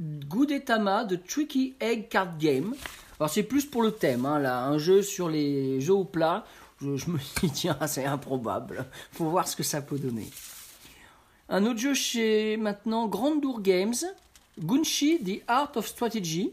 Gudetama 0.00 1.04
de 1.04 1.16
Tricky 1.16 1.74
Egg 1.80 2.08
Card 2.08 2.38
Game. 2.38 2.74
Alors 3.20 3.30
c'est 3.30 3.42
plus 3.42 3.64
pour 3.66 3.82
le 3.82 3.92
thème, 3.92 4.26
hein, 4.26 4.42
un 4.44 4.78
jeu 4.78 5.02
sur 5.02 5.28
les 5.28 5.80
jeux 5.80 5.94
au 5.94 6.04
plat. 6.04 6.44
Je, 6.96 7.10
me 7.10 7.18
dis 7.40 7.50
tiens 7.50 7.78
c'est 7.86 8.04
improbable. 8.04 8.86
Faut 9.12 9.30
voir 9.30 9.48
ce 9.48 9.56
que 9.56 9.62
ça 9.62 9.80
peut 9.80 9.98
donner. 9.98 10.28
Un 11.48 11.64
autre 11.66 11.78
jeu 11.78 11.94
chez 11.94 12.56
maintenant 12.56 13.06
Grandour 13.06 13.60
Games, 13.60 13.94
Gunshi, 14.58 15.18
The 15.18 15.42
Art 15.48 15.72
of 15.76 15.86
Strategy. 15.86 16.52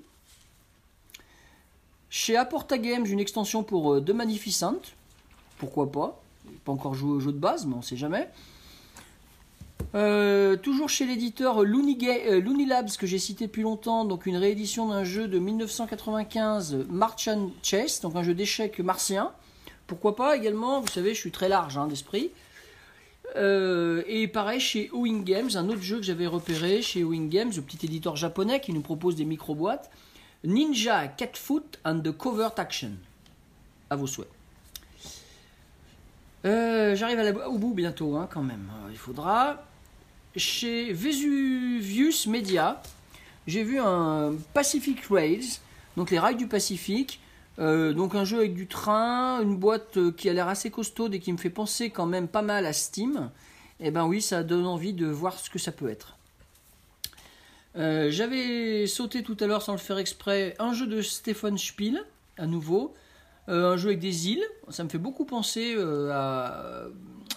Chez 2.09 2.35
Aporta 2.35 2.77
Games, 2.77 3.05
une 3.05 3.19
extension 3.19 3.63
pour 3.63 3.93
euh, 3.93 4.01
The 4.01 4.09
Magnificent. 4.09 4.81
Pourquoi 5.57 5.91
pas? 5.91 6.21
Pas 6.65 6.73
encore 6.73 6.93
joué 6.93 7.11
au 7.11 7.19
jeu 7.21 7.31
de 7.31 7.37
base, 7.37 7.65
mais 7.65 7.75
on 7.75 7.81
sait 7.81 7.95
jamais. 7.95 8.29
Euh, 9.95 10.55
toujours 10.57 10.89
chez 10.89 11.05
l'éditeur 11.05 11.61
euh, 11.61 11.65
Looney 11.65 12.65
Labs 12.65 12.91
que 12.97 13.07
j'ai 13.07 13.19
cité 13.19 13.47
depuis 13.47 13.61
longtemps, 13.61 14.05
donc 14.05 14.25
une 14.25 14.37
réédition 14.37 14.89
d'un 14.89 15.03
jeu 15.03 15.27
de 15.27 15.39
1995, 15.39 16.85
Martian 16.89 17.51
Chess, 17.61 18.01
donc 18.01 18.15
un 18.15 18.23
jeu 18.23 18.33
d'échecs 18.33 18.79
martien. 18.79 19.31
Pourquoi 19.91 20.15
pas 20.15 20.37
également, 20.37 20.79
vous 20.79 20.87
savez, 20.87 21.13
je 21.13 21.19
suis 21.19 21.31
très 21.31 21.49
large 21.49 21.77
hein, 21.77 21.85
d'esprit. 21.85 22.31
Euh, 23.35 24.03
et 24.07 24.29
pareil 24.29 24.61
chez 24.61 24.89
Owing 24.93 25.25
Games, 25.25 25.49
un 25.55 25.67
autre 25.67 25.81
jeu 25.81 25.97
que 25.97 26.03
j'avais 26.03 26.27
repéré 26.27 26.81
chez 26.81 27.03
Owing 27.03 27.27
Games, 27.27 27.51
le 27.53 27.61
petit 27.61 27.85
éditeur 27.85 28.15
japonais 28.15 28.61
qui 28.61 28.71
nous 28.71 28.79
propose 28.79 29.17
des 29.17 29.25
micro-boîtes. 29.25 29.91
Ninja 30.45 31.09
Cat 31.09 31.33
Foot 31.33 31.77
and 31.83 31.99
the 31.99 32.11
Covert 32.13 32.53
Action. 32.55 32.93
À 33.89 33.97
vos 33.97 34.07
souhaits. 34.07 34.29
Euh, 36.45 36.95
J'arrive 36.95 37.37
au 37.45 37.57
bout 37.57 37.73
bientôt, 37.73 38.15
hein, 38.15 38.29
quand 38.31 38.43
même. 38.43 38.71
Euh, 38.85 38.91
Il 38.91 38.97
faudra. 38.97 39.61
Chez 40.37 40.93
Vesuvius 40.93 42.27
Media, 42.27 42.81
j'ai 43.45 43.63
vu 43.63 43.77
un 43.77 44.35
Pacific 44.53 45.03
Rails, 45.09 45.59
donc 45.97 46.11
les 46.11 46.19
rails 46.19 46.37
du 46.37 46.47
Pacifique. 46.47 47.19
Euh, 47.59 47.93
donc 47.93 48.15
un 48.15 48.23
jeu 48.23 48.39
avec 48.39 48.53
du 48.53 48.67
train, 48.67 49.41
une 49.41 49.57
boîte 49.57 49.97
euh, 49.97 50.11
qui 50.11 50.29
a 50.29 50.33
l'air 50.33 50.47
assez 50.47 50.71
costaude 50.71 51.13
et 51.13 51.19
qui 51.19 51.31
me 51.33 51.37
fait 51.37 51.49
penser 51.49 51.89
quand 51.89 52.05
même 52.05 52.27
pas 52.27 52.41
mal 52.41 52.65
à 52.65 52.73
Steam. 52.73 53.29
Et 53.79 53.91
ben 53.91 54.05
oui, 54.05 54.21
ça 54.21 54.43
donne 54.43 54.65
envie 54.65 54.93
de 54.93 55.07
voir 55.07 55.37
ce 55.37 55.49
que 55.49 55.59
ça 55.59 55.71
peut 55.71 55.89
être. 55.89 56.17
Euh, 57.75 58.09
J'avais 58.11 58.87
sauté 58.87 59.23
tout 59.23 59.37
à 59.39 59.47
l'heure 59.47 59.61
sans 59.61 59.73
le 59.73 59.79
faire 59.79 59.97
exprès 59.97 60.55
un 60.59 60.73
jeu 60.73 60.87
de 60.87 61.01
Stefan 61.01 61.57
Spiel, 61.57 62.03
à 62.37 62.47
nouveau. 62.47 62.93
Un 63.47 63.75
jeu 63.75 63.89
avec 63.89 63.99
des 63.99 64.29
îles. 64.29 64.43
Ça 64.69 64.83
me 64.83 64.89
fait 64.89 64.99
beaucoup 64.99 65.25
penser 65.25 65.75
à, 66.11 66.85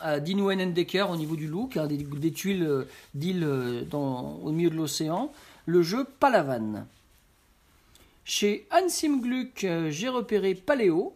à 0.00 0.20
Decker 0.20 1.10
au 1.10 1.16
niveau 1.16 1.34
du 1.34 1.48
look, 1.48 1.76
hein, 1.76 1.86
des, 1.86 1.96
des 1.96 2.30
tuiles 2.30 2.86
d'îles 3.14 3.44
au 3.92 4.52
milieu 4.52 4.70
de 4.70 4.76
l'océan. 4.76 5.32
Le 5.66 5.82
jeu 5.82 6.04
Palavan. 6.20 6.86
Chez 8.24 8.66
Hansim 8.70 9.20
Gluck, 9.20 9.64
euh, 9.64 9.90
j'ai 9.90 10.08
repéré 10.08 10.54
Paléo. 10.54 11.14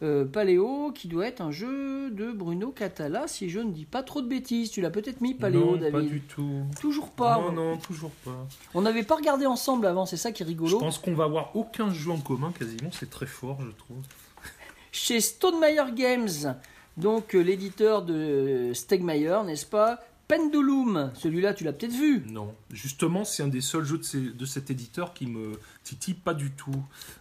Euh, 0.00 0.24
Paléo, 0.24 0.92
qui 0.94 1.08
doit 1.08 1.26
être 1.26 1.40
un 1.40 1.50
jeu 1.50 2.10
de 2.10 2.30
Bruno 2.30 2.70
Catala, 2.70 3.26
si 3.26 3.50
je 3.50 3.58
ne 3.58 3.72
dis 3.72 3.84
pas 3.84 4.04
trop 4.04 4.22
de 4.22 4.28
bêtises. 4.28 4.70
Tu 4.70 4.80
l'as 4.80 4.90
peut-être 4.90 5.20
mis, 5.20 5.34
Paléo, 5.34 5.72
non, 5.72 5.76
David 5.76 5.92
pas 5.92 6.00
du 6.02 6.20
tout. 6.20 6.62
Toujours 6.80 7.10
pas. 7.10 7.36
Non, 7.38 7.50
non, 7.52 7.76
toujours 7.78 8.12
pas. 8.24 8.46
On 8.74 8.82
n'avait 8.82 9.02
pas 9.02 9.16
regardé 9.16 9.44
ensemble 9.44 9.86
avant, 9.86 10.06
c'est 10.06 10.16
ça 10.16 10.30
qui 10.30 10.44
est 10.44 10.46
Je 10.46 10.50
rigolo. 10.50 10.78
pense 10.78 10.98
qu'on 10.98 11.14
va 11.14 11.24
avoir 11.24 11.54
aucun 11.56 11.92
jeu 11.92 12.12
en 12.12 12.18
commun 12.20 12.52
quasiment, 12.56 12.90
c'est 12.92 13.10
très 13.10 13.26
fort, 13.26 13.58
je 13.60 13.70
trouve. 13.76 13.98
Chez 14.92 15.20
Stonemeyer 15.20 15.92
Games, 15.96 16.54
donc 16.96 17.34
euh, 17.34 17.40
l'éditeur 17.40 18.02
de 18.02 18.70
Stegmeyer, 18.74 19.38
n'est-ce 19.46 19.66
pas? 19.66 19.98
Pendulum, 20.28 21.10
celui-là 21.14 21.54
tu 21.54 21.64
l'as 21.64 21.72
peut-être 21.72 21.92
vu. 21.94 22.22
Non, 22.28 22.54
justement, 22.70 23.24
c'est 23.24 23.42
un 23.42 23.48
des 23.48 23.62
seuls 23.62 23.84
jeux 23.84 23.96
de, 23.98 24.02
ces- 24.02 24.20
de 24.30 24.44
cet 24.44 24.70
éditeur 24.70 25.14
qui 25.14 25.26
me 25.26 25.52
titille 25.84 26.12
pas 26.14 26.34
du 26.34 26.50
tout. 26.50 26.70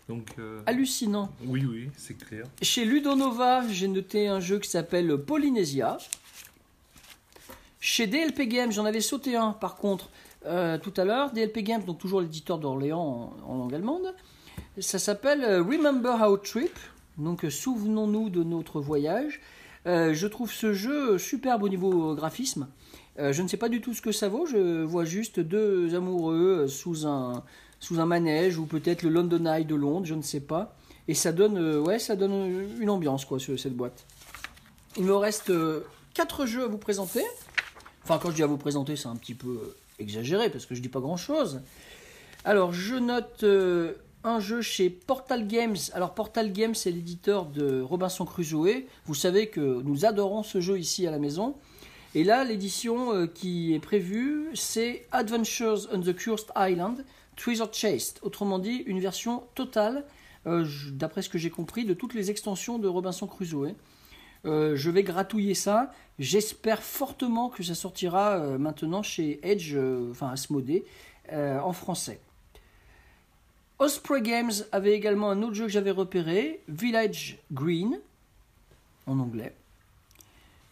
Donc, 0.10 0.28
euh, 0.40 0.62
Hallucinant. 0.66 1.32
oui, 1.46 1.66
oui, 1.66 1.90
c'est 1.96 2.16
clair. 2.18 2.46
Chez 2.62 2.84
Ludonova, 2.84 3.66
j'ai 3.70 3.88
noté 3.88 4.28
un 4.28 4.42
jeu 4.42 4.60
qui 4.60 4.70
s'appelle 4.70 5.18
Polynesia. 5.18 5.98
Chez 7.80 8.08
DLP 8.08 8.42
Games, 8.48 8.72
j'en 8.72 8.86
avais 8.86 9.02
sauté 9.02 9.36
un 9.36 9.52
par 9.54 9.76
contre 9.78 10.10
euh, 10.46 10.78
tout 10.78 10.94
à 10.98 11.06
l'heure. 11.06 11.32
DLP 11.32 11.60
Games, 11.60 11.84
donc 11.84 12.00
toujours 12.00 12.22
l'éditeur 12.22 12.58
d'Orléans 12.60 13.34
en, 13.46 13.52
en 13.52 13.58
langue 13.58 13.74
allemande. 13.74 14.14
Ça 14.80 15.00
s'appelle 15.00 15.44
euh, 15.44 15.64
Remember 15.64 16.20
Our 16.22 16.42
Trip. 16.42 16.78
Donc 17.18 17.46
souvenons-nous 17.50 18.30
de 18.30 18.44
notre 18.44 18.82
voyage. 18.82 19.40
Euh, 19.88 20.14
je 20.14 20.28
trouve 20.28 20.52
ce 20.52 20.74
jeu 20.74 21.18
superbe 21.18 21.64
au 21.64 21.70
niveau 21.70 22.14
graphisme. 22.16 22.68
Euh, 23.20 23.32
je 23.34 23.42
ne 23.42 23.48
sais 23.48 23.58
pas 23.58 23.70
du 23.70 23.82
tout 23.82 23.94
ce 23.94 24.02
que 24.02 24.12
ça 24.12 24.28
vaut. 24.30 24.46
Je 24.46 24.84
vois 24.84 25.06
juste 25.06 25.40
deux 25.40 25.96
amoureux 25.96 26.68
sous 26.68 27.08
un, 27.08 27.44
sous 27.80 28.00
un 28.00 28.06
manège 28.06 28.58
ou 28.58 28.66
peut-être 28.66 29.02
le 29.04 29.10
London 29.10 29.46
Eye 29.46 29.66
de 29.66 29.76
Londres, 29.76 30.06
je 30.06 30.14
ne 30.16 30.22
sais 30.22 30.42
pas. 30.42 30.76
Et 31.08 31.14
ça 31.14 31.32
donne, 31.32 31.58
euh, 31.58 31.98
ça 32.00 32.16
donne 32.16 32.68
une 32.82 32.90
ambiance 32.90 33.24
quoi, 33.26 33.40
ce- 33.40 33.56
cette 33.56 33.76
boîte. 33.76 34.06
Il 34.98 35.04
me 35.06 35.16
reste 35.16 35.52
quatre 36.14 36.46
jeux 36.46 36.64
à 36.64 36.68
vous 36.68 36.78
présenter. 36.80 37.24
Enfin, 38.04 38.20
quand 38.22 38.30
je 38.32 38.36
dis 38.36 38.44
à 38.44 38.48
vous 38.48 38.58
présenter, 38.58 38.96
c'est 38.96 39.08
un 39.08 39.16
petit 39.16 39.36
peu 39.36 39.76
exagéré 40.00 40.50
parce 40.50 40.66
que 40.66 40.76
je 40.76 40.82
dis 40.82 40.90
pas 40.90 41.00
grand 41.00 41.18
chose. 41.18 41.62
Alors, 42.44 42.74
je 42.74 42.96
note 42.96 43.44
un 44.28 44.40
jeu 44.40 44.62
chez 44.62 44.90
Portal 44.90 45.48
Games. 45.48 45.78
Alors, 45.94 46.14
Portal 46.14 46.52
Games, 46.52 46.76
c'est 46.76 46.92
l'éditeur 46.92 47.46
de 47.46 47.82
Robinson 47.82 48.26
Crusoe. 48.26 48.84
Vous 49.06 49.16
savez 49.16 49.48
que 49.48 49.82
nous 49.82 50.06
adorons 50.06 50.44
ce 50.44 50.60
jeu 50.60 50.78
ici 50.78 51.08
à 51.08 51.12
la 51.12 51.20
maison. 51.20 51.56
Et 52.16 52.24
là, 52.24 52.44
l'édition 52.44 53.14
euh, 53.14 53.28
qui 53.28 53.74
est 53.74 53.80
prévue, 53.80 54.50
c'est 54.54 55.06
Adventures 55.12 55.88
on 55.94 56.02
the 56.02 56.16
Cursed 56.16 56.48
Island, 56.58 57.06
Treasure 57.36 57.72
Chased. 57.72 58.20
Autrement 58.22 58.60
dit, 58.60 58.84
une 58.86 59.00
version 59.00 59.44
totale, 59.56 60.06
euh, 60.46 60.66
d'après 60.92 61.22
ce 61.22 61.30
que 61.30 61.38
j'ai 61.38 61.50
compris, 61.50 61.86
de 61.86 61.94
toutes 61.94 62.14
les 62.14 62.30
extensions 62.32 62.80
de 62.80 62.88
Robinson 62.88 63.28
Crusoe. 63.28 63.76
Euh, 64.46 64.76
je 64.76 64.90
vais 64.90 65.04
gratouiller 65.04 65.54
ça. 65.54 65.92
J'espère 66.20 66.82
fortement 66.82 67.50
que 67.50 67.64
ça 67.64 67.76
sortira 67.76 68.40
maintenant 68.58 69.04
chez 69.04 69.40
Edge, 69.44 69.78
enfin 70.10 70.30
Asmodée, 70.30 70.86
en 71.32 71.74
français. 71.74 72.20
Osprey 73.80 74.22
Games 74.22 74.52
avait 74.72 74.94
également 74.94 75.30
un 75.30 75.44
autre 75.44 75.54
jeu 75.54 75.66
que 75.66 75.72
j'avais 75.72 75.92
repéré, 75.92 76.62
Village 76.68 77.38
Green, 77.52 78.00
en 79.06 79.20
anglais. 79.20 79.54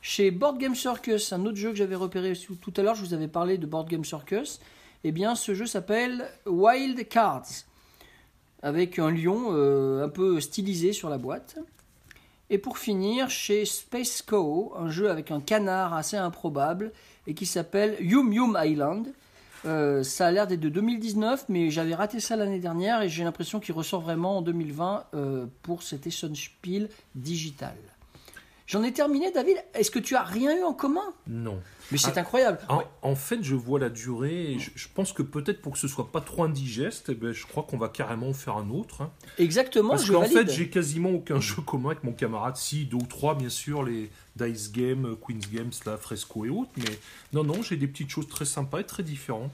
Chez 0.01 0.31
Board 0.31 0.57
Game 0.57 0.75
Circus, 0.75 1.31
un 1.31 1.45
autre 1.45 1.57
jeu 1.57 1.69
que 1.69 1.75
j'avais 1.75 1.95
repéré 1.95 2.33
tout 2.61 2.73
à 2.75 2.81
l'heure, 2.81 2.95
je 2.95 3.03
vous 3.03 3.13
avais 3.13 3.27
parlé 3.27 3.57
de 3.57 3.65
Board 3.65 3.89
Game 3.89 4.05
Circus. 4.05 4.59
Eh 5.03 5.11
bien, 5.11 5.35
ce 5.35 5.53
jeu 5.53 5.67
s'appelle 5.67 6.27
Wild 6.47 7.07
Cards, 7.07 7.47
avec 8.63 8.97
un 8.97 9.11
lion 9.11 9.49
euh, 9.51 10.03
un 10.03 10.09
peu 10.09 10.39
stylisé 10.41 10.91
sur 10.91 11.09
la 11.09 11.19
boîte. 11.19 11.57
Et 12.49 12.57
pour 12.57 12.77
finir, 12.79 13.29
chez 13.29 13.65
Space 13.65 14.23
Co, 14.23 14.73
un 14.77 14.89
jeu 14.89 15.11
avec 15.11 15.29
un 15.29 15.41
canard 15.41 15.93
assez 15.93 16.17
improbable 16.17 16.91
et 17.27 17.33
qui 17.35 17.45
s'appelle 17.45 17.97
Yum 17.99 18.33
Yum 18.33 18.57
Island. 18.59 19.13
Euh, 19.65 20.03
ça 20.03 20.27
a 20.27 20.31
l'air 20.31 20.47
d'être 20.47 20.59
de 20.59 20.69
2019, 20.69 21.45
mais 21.49 21.69
j'avais 21.69 21.95
raté 21.95 22.19
ça 22.19 22.35
l'année 22.35 22.59
dernière 22.59 23.01
et 23.01 23.09
j'ai 23.09 23.23
l'impression 23.23 23.59
qu'il 23.59 23.73
ressort 23.73 24.01
vraiment 24.01 24.37
en 24.37 24.41
2020 24.41 25.05
euh, 25.13 25.45
pour 25.61 25.83
cet 25.83 26.07
Spiel 26.35 26.89
digital. 27.15 27.75
J'en 28.67 28.81
ai 28.83 28.91
terminé, 28.91 29.31
David. 29.31 29.57
Est-ce 29.75 29.91
que 29.91 29.99
tu 29.99 30.15
as 30.15 30.23
rien 30.23 30.57
eu 30.57 30.63
en 30.63 30.73
commun? 30.73 31.13
Non. 31.27 31.59
Mais 31.91 31.99
c'est 31.99 32.17
Ah, 32.17 32.21
incroyable. 32.21 32.57
En, 32.67 32.81
en 33.03 33.15
fait, 33.15 33.43
je 33.43 33.53
vois 33.53 33.79
la 33.79 33.89
durée 33.89 34.53
et 34.53 34.59
je, 34.59 34.71
je 34.73 34.87
pense 34.91 35.13
que 35.13 35.21
peut-être 35.21 35.61
pour 35.61 35.73
que 35.73 35.77
ce 35.77 35.87
soit 35.87 36.11
pas 36.11 36.19
trop 36.21 36.43
indigeste, 36.45 37.09
eh 37.09 37.13
ben, 37.13 37.31
je 37.31 37.45
crois 37.45 37.61
qu'on 37.61 37.77
va 37.77 37.89
carrément 37.89 38.29
en 38.29 38.33
faire 38.33 38.57
un 38.57 38.71
autre. 38.71 39.01
hein. 39.03 39.11
Exactement, 39.37 39.89
Parce 39.89 40.09
qu'en 40.09 40.23
fait, 40.23 40.51
j'ai 40.51 40.69
quasiment 40.71 41.11
aucun 41.11 41.39
jeu 41.39 41.61
commun 41.61 41.91
avec 41.91 42.03
mon 42.03 42.13
camarade. 42.13 42.55
Si, 42.57 42.85
deux 42.85 42.97
ou 42.97 43.05
trois, 43.07 43.35
bien 43.35 43.49
sûr, 43.49 43.83
les 43.83 44.09
Dice 44.35 44.71
Game, 44.71 45.15
Queen's 45.23 45.47
Games, 45.51 45.71
la 45.85 45.97
Fresco 45.97 46.43
et 46.45 46.49
autres. 46.49 46.71
Mais 46.77 46.85
non, 47.33 47.43
non, 47.43 47.61
j'ai 47.61 47.77
des 47.77 47.87
petites 47.87 48.09
choses 48.09 48.27
très 48.27 48.45
sympas 48.45 48.79
et 48.79 48.83
très 48.85 49.03
différentes. 49.03 49.51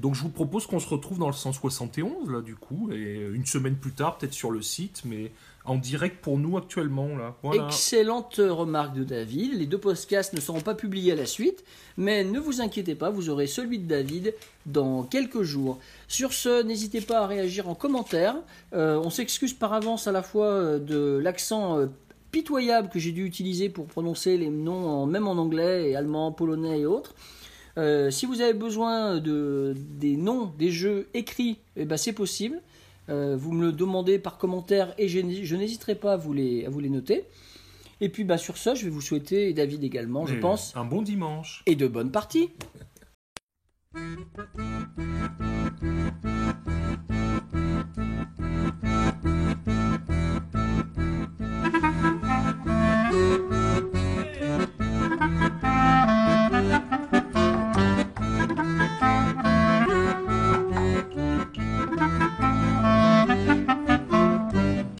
Donc 0.00 0.14
je 0.16 0.22
vous 0.22 0.28
propose 0.30 0.66
qu'on 0.66 0.78
se 0.80 0.88
retrouve 0.88 1.18
dans 1.18 1.26
le 1.28 1.32
171, 1.32 2.30
là, 2.30 2.40
du 2.40 2.54
coup, 2.54 2.90
et 2.92 3.20
une 3.32 3.46
semaine 3.46 3.76
plus 3.76 3.90
tard, 3.92 4.16
peut-être 4.18 4.32
sur 4.32 4.50
le 4.50 4.62
site, 4.62 5.02
mais 5.04 5.32
en 5.64 5.76
direct 5.76 6.22
pour 6.22 6.38
nous 6.38 6.56
actuellement, 6.56 7.10
là. 7.16 7.36
Excellente 7.52 8.36
remarque 8.38 8.94
de 8.94 9.04
David. 9.04 9.58
Les 9.58 9.66
deux 9.66 9.78
podcasts 9.78 10.32
ne 10.32 10.40
seront 10.40 10.60
pas 10.60 10.74
publiés 10.74 11.12
à 11.12 11.16
la 11.16 11.26
suite, 11.26 11.62
mais 11.96 12.24
ne 12.24 12.38
vous 12.38 12.60
inquiétez 12.60 12.94
pas, 12.94 13.10
vous 13.10 13.28
aurez 13.28 13.46
celui 13.46 13.78
de 13.78 13.86
David 13.86 14.34
dans 14.66 15.02
quelques 15.02 15.42
jours. 15.42 15.78
Sur 16.08 16.32
ce, 16.32 16.62
n'hésitez 16.62 17.00
pas 17.00 17.20
à 17.20 17.26
réagir 17.26 17.68
en 17.68 17.74
commentaire. 17.74 18.36
Euh, 18.72 19.00
on 19.02 19.10
s'excuse 19.10 19.52
par 19.52 19.74
avance 19.74 20.06
à 20.06 20.12
la 20.12 20.22
fois 20.22 20.46
euh, 20.46 20.78
de 20.78 21.18
l'accent 21.22 21.78
euh, 21.78 21.86
pitoyable 22.30 22.88
que 22.88 22.98
j'ai 22.98 23.12
dû 23.12 23.24
utiliser 23.24 23.68
pour 23.68 23.86
prononcer 23.86 24.38
les 24.38 24.50
noms, 24.50 25.06
même 25.06 25.28
en 25.28 25.32
anglais 25.32 25.90
et 25.90 25.96
allemand, 25.96 26.32
polonais 26.32 26.80
et 26.80 26.86
autres. 26.86 27.14
Si 28.10 28.26
vous 28.26 28.40
avez 28.40 28.54
besoin 28.54 29.18
de, 29.18 29.72
des 29.76 30.16
noms 30.16 30.52
des 30.58 30.72
jeux 30.72 31.06
écrits, 31.14 31.58
eh 31.76 31.84
ben 31.84 31.96
c'est 31.96 32.12
possible. 32.12 32.60
Euh, 33.08 33.36
vous 33.36 33.52
me 33.52 33.66
le 33.66 33.72
demandez 33.72 34.18
par 34.18 34.38
commentaire 34.38 34.94
et 34.98 35.08
je, 35.08 35.20
n'hésiterai 35.20 35.94
pas 35.94 36.14
à 36.14 36.16
vous, 36.16 36.32
les, 36.32 36.66
à 36.66 36.70
vous 36.70 36.80
les 36.80 36.90
noter. 36.90 37.24
Et 38.00 38.08
puis 38.08 38.24
bah, 38.24 38.38
sur 38.38 38.56
ce, 38.56 38.74
je 38.74 38.84
vais 38.84 38.90
vous 38.90 39.00
souhaiter, 39.00 39.48
et 39.48 39.54
David 39.54 39.82
également, 39.82 40.26
je 40.26 40.36
pense. 40.36 40.76
Un 40.76 40.84
bon 40.84 41.02
dimanche. 41.02 41.62
Et 41.66 41.74
de 41.74 41.88
bonnes 41.88 42.12
parties. 42.12 42.50